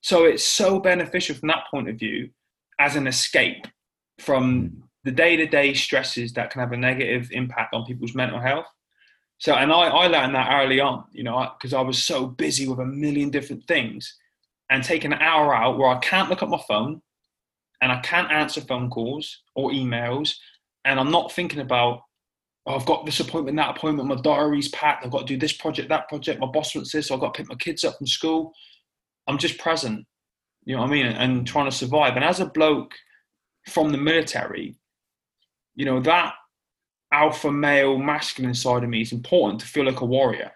[0.00, 2.30] So it's so beneficial from that point of view
[2.78, 3.66] as an escape
[4.18, 4.80] from hmm.
[5.04, 8.64] the day to day stresses that can have a negative impact on people's mental health.
[9.38, 12.68] So, and I, I learned that early on, you know, because I was so busy
[12.68, 14.16] with a million different things
[14.70, 17.02] and taking an hour out where I can't look at my phone,
[17.82, 20.34] and I can't answer phone calls or emails,
[20.86, 22.00] and I'm not thinking about,
[22.66, 25.52] oh, I've got this appointment, that appointment, my diary's packed, I've got to do this
[25.52, 27.98] project, that project, my boss wants this, so I've got to pick my kids up
[27.98, 28.52] from school.
[29.26, 30.06] I'm just present,
[30.64, 32.16] you know what I mean, and trying to survive.
[32.16, 32.94] And as a bloke
[33.68, 34.76] from the military,
[35.74, 36.34] you know, that
[37.22, 40.50] alpha male masculine side of me is important to feel like a warrior.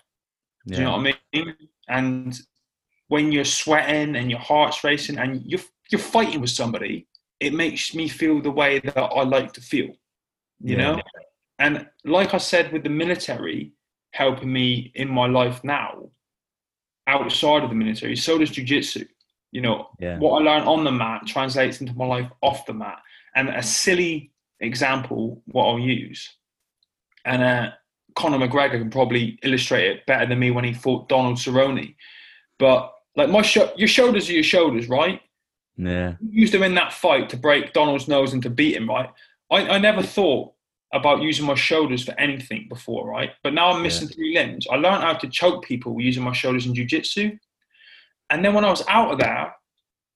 [0.66, 1.54] Do you know what I mean?
[1.88, 2.38] And
[3.08, 7.06] when you're sweating and your heart's racing and you're you're fighting with somebody,
[7.46, 9.90] it makes me feel the way that I like to feel,
[10.70, 10.82] you Yeah.
[10.96, 11.02] know?
[11.64, 13.72] And like I said with the military
[14.22, 16.10] helping me in my life now,
[17.06, 19.08] outside of the military, so does jujitsu.
[19.56, 20.18] You know, Yeah.
[20.18, 23.00] what I learned on the mat translates into my life off the mat.
[23.34, 24.14] And a silly
[24.60, 26.20] example, what I'll use,
[27.28, 27.70] and uh,
[28.16, 31.94] Conor McGregor can probably illustrate it better than me when he fought Donald Cerrone.
[32.58, 35.20] But like my sho- your shoulders are your shoulders, right?
[35.76, 36.14] Yeah.
[36.20, 39.10] You used them in that fight to break Donald's nose and to beat him, right?
[39.50, 40.52] I, I never thought
[40.92, 43.30] about using my shoulders for anything before, right?
[43.42, 44.66] But now I'm missing three limbs.
[44.70, 47.38] I learned how to choke people using my shoulders in jujitsu.
[48.30, 49.54] And then when I was out of there,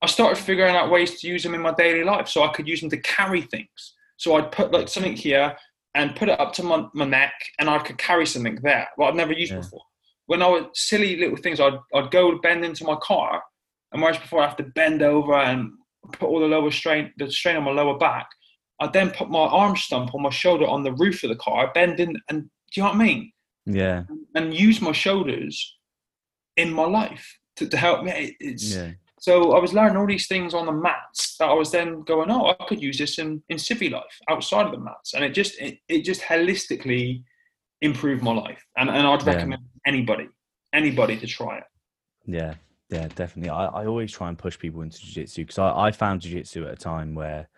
[0.01, 2.67] I started figuring out ways to use them in my daily life so I could
[2.67, 3.95] use them to carry things.
[4.17, 5.57] So I'd put like something here
[5.95, 9.09] and put it up to my, my neck and I could carry something there, what
[9.09, 9.59] I'd never used Yeah.
[9.61, 9.83] before.
[10.27, 13.43] When I was silly little things, I'd, I'd go bend into my car
[13.93, 15.71] and whereas before I have to bend over and
[16.13, 18.27] put all the lower strain, the strain on my lower back,
[18.81, 21.71] I'd then put my arm stump on my shoulder on the roof of the car,
[21.75, 22.49] bend in, and do
[22.81, 23.33] you know what I mean?
[23.67, 24.05] Yeah.
[24.35, 25.77] And use my shoulders
[26.57, 28.13] in my life to, to help me.
[28.13, 28.93] It- It's Yeah.
[29.23, 32.29] So I was learning all these things on the mats that I was then going,
[32.29, 35.33] oh, I could use this in in civvy life outside of the mats, and it
[35.33, 37.23] just it, it just holistically
[37.81, 39.35] improved my life, and and I'd Yeah.
[39.35, 40.27] recommend anybody
[40.73, 41.65] anybody to try it.
[42.27, 42.55] Yeah,
[42.91, 43.51] yeah, definitely.
[43.51, 46.73] I, I always try and push people into jiu-jitsu because I, I found jiu-jitsu at
[46.73, 47.49] a time where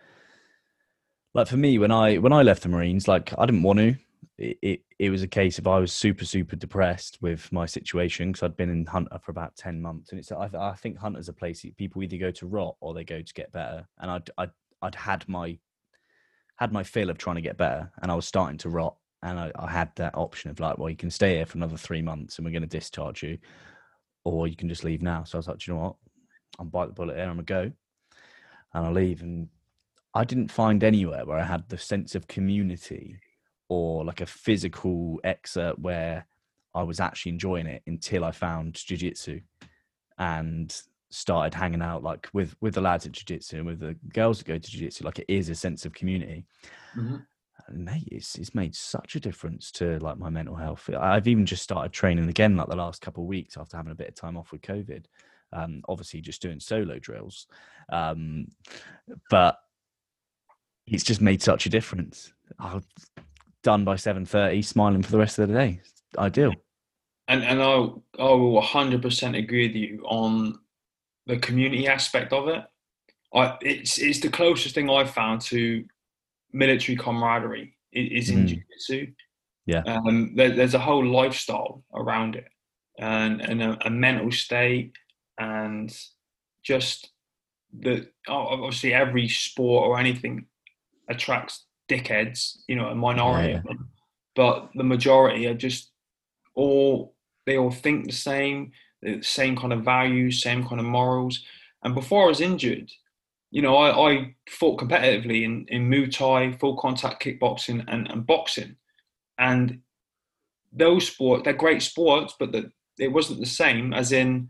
[1.33, 3.95] like for me when I when I left the Marines, like I didn't want to.
[4.37, 8.43] It it, was a case of I was super super depressed with my situation because
[8.43, 11.33] I'd been in Hunter for about ten months, and it's I, I think Hunter's a
[11.33, 14.51] place people either go to rot or they go to get better, and I'd I'd,
[14.81, 15.57] I'd had my
[16.57, 19.39] had my fill of trying to get better, and I was starting to rot, and
[19.39, 22.01] I, I had that option of like, well, you can stay here for another three
[22.01, 23.37] months, and we're going to discharge you,
[24.25, 25.23] or you can just leave now.
[25.23, 25.95] So I was like, "Do you know what?
[26.59, 27.25] I'm bite the bullet here.
[27.25, 27.71] I'm gonna go,
[28.73, 29.21] and I'll leave.
[29.21, 29.49] And
[30.13, 33.17] I didn't find anywhere where I had the sense of community
[33.69, 36.25] or like a physical excerpt where
[36.73, 39.41] I was actually enjoying it until I found jujitsu
[40.17, 40.75] and
[41.09, 44.47] started hanging out like with with the lads at jiu-jitsu and with the girls that
[44.47, 46.45] go to jiu-jitsu like it is a sense of community.
[47.67, 50.89] And mate it's, it's made such a difference to like my mental health.
[50.89, 53.95] I've even just started training again like the last couple of weeks after having a
[53.95, 55.05] bit of time off with covid.
[55.53, 57.47] Um obviously just doing solo drills.
[57.89, 58.47] Um
[59.29, 59.57] but
[60.87, 62.33] it's just made such a difference.
[62.59, 62.85] I've
[63.65, 66.53] done by 7.30 smiling for the rest of the day It's ideal
[67.27, 67.73] And and I
[68.27, 70.59] I will 100% agree with you on
[71.25, 72.63] the community aspect of it.
[73.33, 75.83] I it's it's the closest thing I've found to
[76.53, 78.47] military camaraderie is in Mm.
[78.49, 79.11] jiu-jitsu.
[79.65, 79.83] Yeah.
[79.93, 82.47] Um, there, there's a whole lifestyle around it,
[82.99, 84.91] and and a, a mental state,
[85.39, 85.89] and
[86.63, 87.11] just
[87.85, 87.93] the
[88.27, 90.45] oh, obviously every sport or anything
[91.09, 93.57] attracts dickheads, you know, a minority Yeah.
[93.57, 93.89] of them,
[94.35, 95.91] but the majority are just
[96.55, 97.15] all
[97.45, 98.71] they all think the same,
[99.01, 101.43] the same kind of values, same kind of morals.
[101.83, 102.91] And before I was injured,
[103.51, 108.25] you know, I, I fought competitively in, in Muay Thai, full contact kickboxing, and, and
[108.25, 108.75] boxing.
[109.37, 109.81] And
[110.73, 114.49] those sports, they're great sports, but the, it wasn't the same as in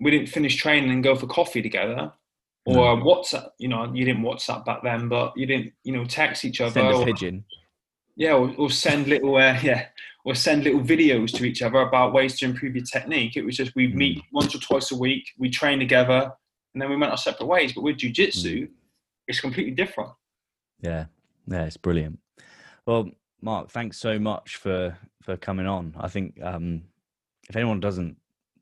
[0.00, 2.12] we didn't finish training and go for coffee together.
[2.64, 6.44] Or WhatsApp, you know, you didn't WhatsApp back then, but you didn't, you know, text
[6.44, 6.72] each other.
[6.72, 7.44] send a or- pigeon
[8.16, 9.86] yeah, or, or send little uh, yeah,
[10.24, 13.36] or send little videos to each other about ways to improve your technique.
[13.36, 16.32] It was just we'd meet once or twice a week, we train together,
[16.74, 17.72] and then we went our separate ways.
[17.72, 18.68] But with jujitsu,
[19.26, 20.10] it's completely different.
[20.80, 21.06] Yeah,
[21.46, 22.18] yeah, it's brilliant.
[22.86, 23.10] Well,
[23.40, 25.94] Mark, thanks so much for for coming on.
[25.98, 26.82] I think um,
[27.48, 28.16] if anyone doesn't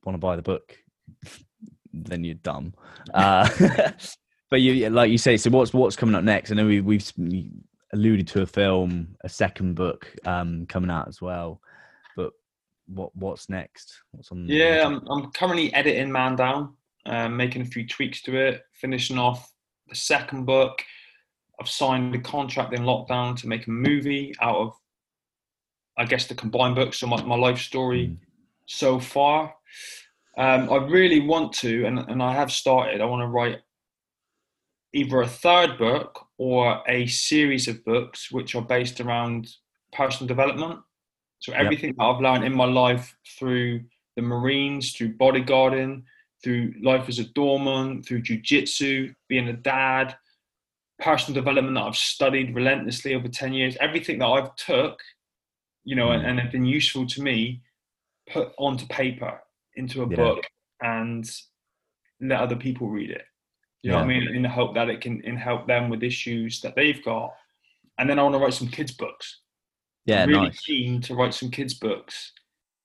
[0.05, 0.77] want to buy the book,
[1.93, 2.75] then you're dumb.
[3.15, 3.49] Uh,
[4.51, 6.51] but you, like you say, so what's what's coming up next?
[6.51, 7.13] I know we, we've
[7.93, 11.61] alluded to a film, a second book um, coming out as well.
[12.17, 12.33] But
[12.87, 13.93] what what's next?
[14.13, 14.47] What's on?
[14.47, 14.85] Yeah?
[14.87, 16.75] I'm, I'm currently editing Man Down,
[17.07, 19.53] um, making a few tweaks to it, finishing off
[19.89, 20.83] the second book.
[21.61, 24.73] I've signed a contract in lockdown to make a movie out of,
[25.99, 26.99] I guess, the combined books.
[26.99, 28.17] So my, my life story Mm.
[28.67, 29.55] so far.
[30.37, 33.59] Um, I really want to, and, and I have started, I want to write
[34.93, 39.49] either a third book or a series of books which are based around
[39.93, 40.81] personal development.
[41.41, 41.61] So Yep.
[41.61, 43.85] everything that I've learned in my life through
[44.17, 46.03] the Marines, through bodyguarding,
[46.43, 50.17] through life as a doorman, through jujitsu, being a dad,
[50.99, 55.01] personal development that I've studied relentlessly over 10 years, everything that I've took,
[55.85, 56.29] you know, and, Mm.
[56.29, 57.63] and have been useful to me,
[58.29, 59.41] put onto paper
[59.81, 60.17] into a Yeah.
[60.17, 60.45] book
[60.81, 61.25] and
[62.21, 63.25] let other people read it.
[63.83, 64.29] You know what I mean?
[64.37, 67.35] In the hope that it can in help them with issues that they've got.
[67.99, 69.41] And then I want to write some kids' books.
[70.05, 70.61] Yeah, I'm really nice.
[70.61, 72.33] keen to write some kids' books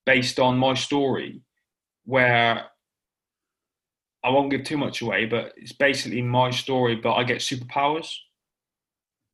[0.05, 1.41] based on my story,
[2.05, 2.69] where
[4.23, 8.09] I won't give too much away, but it's basically my story, but I get superpowers.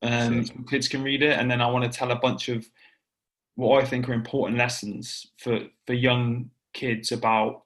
[0.02, 0.56] Um, Sick.
[0.56, 2.68] so kids can read it, and then I want to tell a bunch of
[3.54, 7.62] what I think are important lessons for for young kids about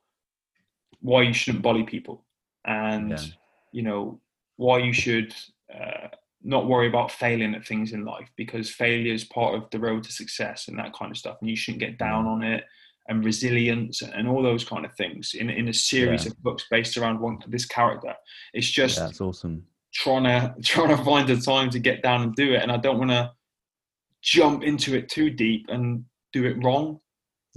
[1.01, 2.25] why you shouldn't bully people,
[2.65, 3.25] and Yeah.
[3.73, 4.21] you know
[4.57, 5.35] why you should
[5.75, 6.09] uh,
[6.43, 10.05] not worry about failing at things in life because failure is part of the road
[10.05, 12.65] to success and that kind of stuff, and you shouldn't get down on it.
[13.09, 16.33] And resilience and all those kind of things in in a series Yeah.
[16.33, 18.17] of books based around one this character.
[18.53, 19.65] It's just Yeah, that's awesome.
[19.93, 22.77] trying to trying to find the time to get down and do it and i
[22.77, 23.33] don't want to
[24.23, 27.01] jump into it too deep and do it wrong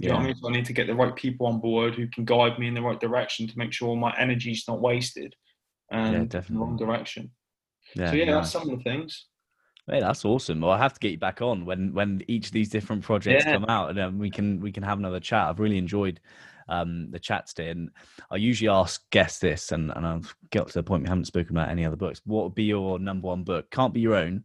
[0.00, 1.94] you know what i mean so i need to get the right people on board
[1.94, 5.34] who can guide me in the right direction to make sure my energy's not wasted
[5.90, 6.66] and in the definitely.
[6.66, 7.30] wrong direction
[7.94, 8.34] Yeah, so yeah nice.
[8.34, 9.26] that's some of the things
[9.88, 10.60] Hey, that's awesome.
[10.60, 13.44] Well, I have to get you back on when when each of these different projects
[13.44, 13.54] Yeah.
[13.54, 15.48] come out, and um, we can we can have another chat.
[15.48, 16.20] I've really enjoyed
[16.68, 17.90] um, the chats today, and
[18.30, 21.56] I usually ask guests this, and and I've got to the point we haven't spoken
[21.56, 22.20] about any other books.
[22.24, 23.70] What would be your number one book?
[23.70, 24.44] Can't be your own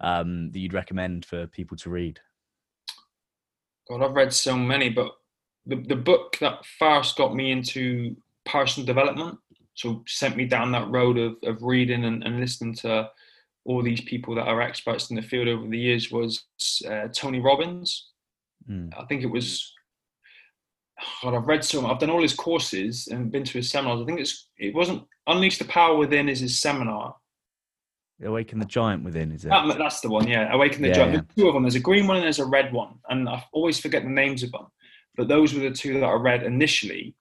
[0.00, 2.18] um, that you'd recommend for people to read.
[3.88, 5.12] God i've read so many but
[5.66, 9.38] the, the book that first got me into personal development
[9.74, 13.10] so sent me down that road of, of reading and, and listening to
[13.66, 16.44] all these people that are experts in the field over the years was
[16.88, 18.10] uh, Tony Robbins.
[18.70, 18.92] Mm.
[18.98, 19.72] I think it was.
[21.22, 21.86] God, I've read so.
[21.86, 24.00] I've done all his courses and been to his seminars.
[24.00, 24.48] I think it's.
[24.56, 27.16] It wasn't Unleash the Power Within is his seminar.
[28.24, 29.48] Awaken the Giant Within, is it?
[29.50, 30.26] That, that's the one.
[30.26, 31.12] Yeah, Awaken the Yeah, Giant.
[31.14, 31.20] yeah.
[31.20, 31.62] There's two of them.
[31.64, 34.42] There's a green one and there's a red one, and I always forget the names
[34.42, 34.66] of them.
[35.16, 37.14] But those were the two that I read initially.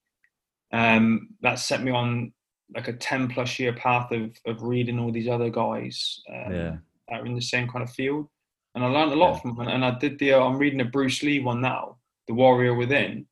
[0.72, 2.34] Um, that set me on
[2.74, 6.22] like a ten plus year path of of reading all these other guys.
[6.30, 6.76] Um, Yeah.
[7.10, 8.28] that are in the same kind of field.
[8.74, 9.40] And I learned a lot Yeah.
[9.40, 9.68] from them.
[9.68, 13.28] And I did the, uh, I'm reading a Bruce Lee one now, The Warrior Within.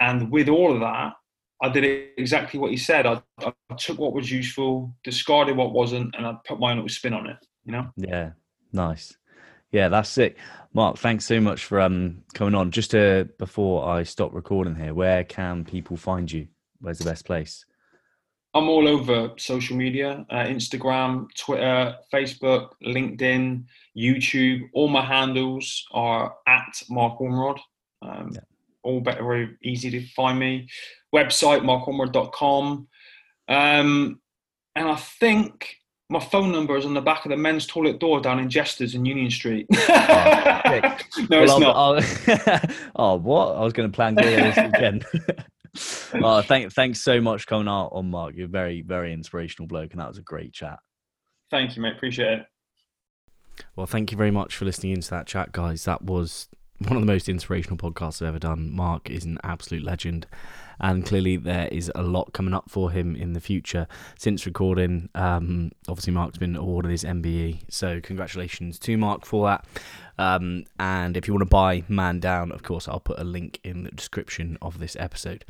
[0.00, 1.12] And with all of that,
[1.62, 3.06] I did exactly what he said.
[3.06, 6.88] I, I took what was useful, discarded what wasn't, and I put my own little
[6.88, 7.90] spin on it, you know?
[7.96, 8.30] Yeah,
[8.72, 9.16] nice.
[9.70, 10.36] Yeah, that's it.
[10.72, 12.70] Mark, thanks so much for um coming on.
[12.70, 16.48] Just to before I stop recording here, where can people find you?
[16.80, 17.64] Where's the best place?
[18.52, 23.64] I'm all over social media uh, Instagram, Twitter, Facebook, LinkedIn,
[23.96, 24.62] YouTube.
[24.72, 27.60] All my handles are at Mark Ormrod.
[28.02, 28.40] Um, Yeah.
[28.82, 30.68] All better, very easy to find me.
[31.14, 32.88] Website, markormrod.com.
[33.48, 34.20] Um,
[34.76, 35.74] and I think
[36.08, 38.94] my phone number is on the back of the men's toilet door down in Jesters
[38.94, 39.66] in Union Street.
[39.72, 39.84] sick.
[39.86, 41.76] no, it's Well, not.
[41.76, 42.00] I'll-
[42.36, 42.60] I'll-
[42.96, 43.56] oh, what?
[43.56, 45.04] I was going to plan go this weekend.
[46.20, 48.34] well, thank, thanks so much for coming out on Mark.
[48.34, 50.78] You're a very, very inspirational bloke, and that was a great chat.
[51.50, 51.94] Thank you, mate.
[51.96, 52.46] Appreciate it.
[53.76, 55.84] Well, thank you very much for listening into that chat, guys.
[55.84, 56.48] That was
[56.80, 58.74] one of the most inspirational podcasts I've ever done.
[58.74, 60.26] Mark is an absolute legend,
[60.80, 63.86] and clearly there is a lot coming up for him in the future.
[64.18, 69.66] Since recording, um, obviously Mark's been awarded his MBE, so congratulations to Mark for that.
[70.18, 73.60] Um, and if you want to buy Man Down, of course, I'll put a link
[73.62, 75.44] in the description of this episode.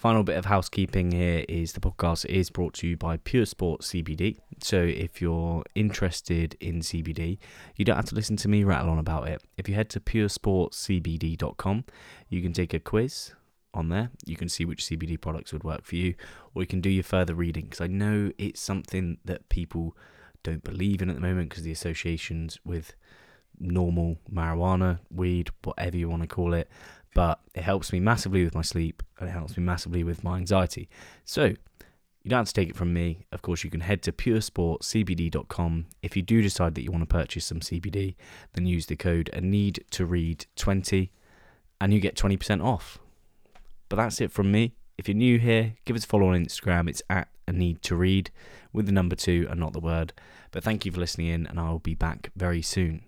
[0.00, 3.82] Final bit of housekeeping here is the podcast is brought to you by Pure Sport
[3.82, 4.38] CBD.
[4.62, 7.36] So if you're interested in CBD,
[7.76, 9.42] you don't have to listen to me rattle on about it.
[9.58, 11.84] If you head to puresportcbd.com,
[12.30, 13.34] you can take a quiz
[13.74, 14.08] on there.
[14.24, 16.14] You can see which CBD products would work for you,
[16.54, 19.94] or you can do your further reading because I know it's something that people
[20.42, 22.94] don't believe in at the moment because the associations with
[23.60, 26.68] normal marijuana, weed, whatever you want to call it.
[27.14, 30.36] But it helps me massively with my sleep and it helps me massively with my
[30.36, 30.88] anxiety.
[31.24, 31.44] So
[32.22, 33.26] you don't have to take it from me.
[33.32, 35.86] Of course, you can head to puresportcbd.com.
[36.02, 38.14] If you do decide that you want to purchase some CBD,
[38.52, 41.10] then use the code a need to read 20
[41.80, 42.98] and you get 20% off.
[43.88, 44.74] But that's it from me.
[44.98, 46.88] If you're new here, give us a follow on Instagram.
[46.88, 48.30] It's at a need to read
[48.72, 50.12] with the number two and not the word.
[50.50, 53.02] But thank you for listening in, and I will be back very soon.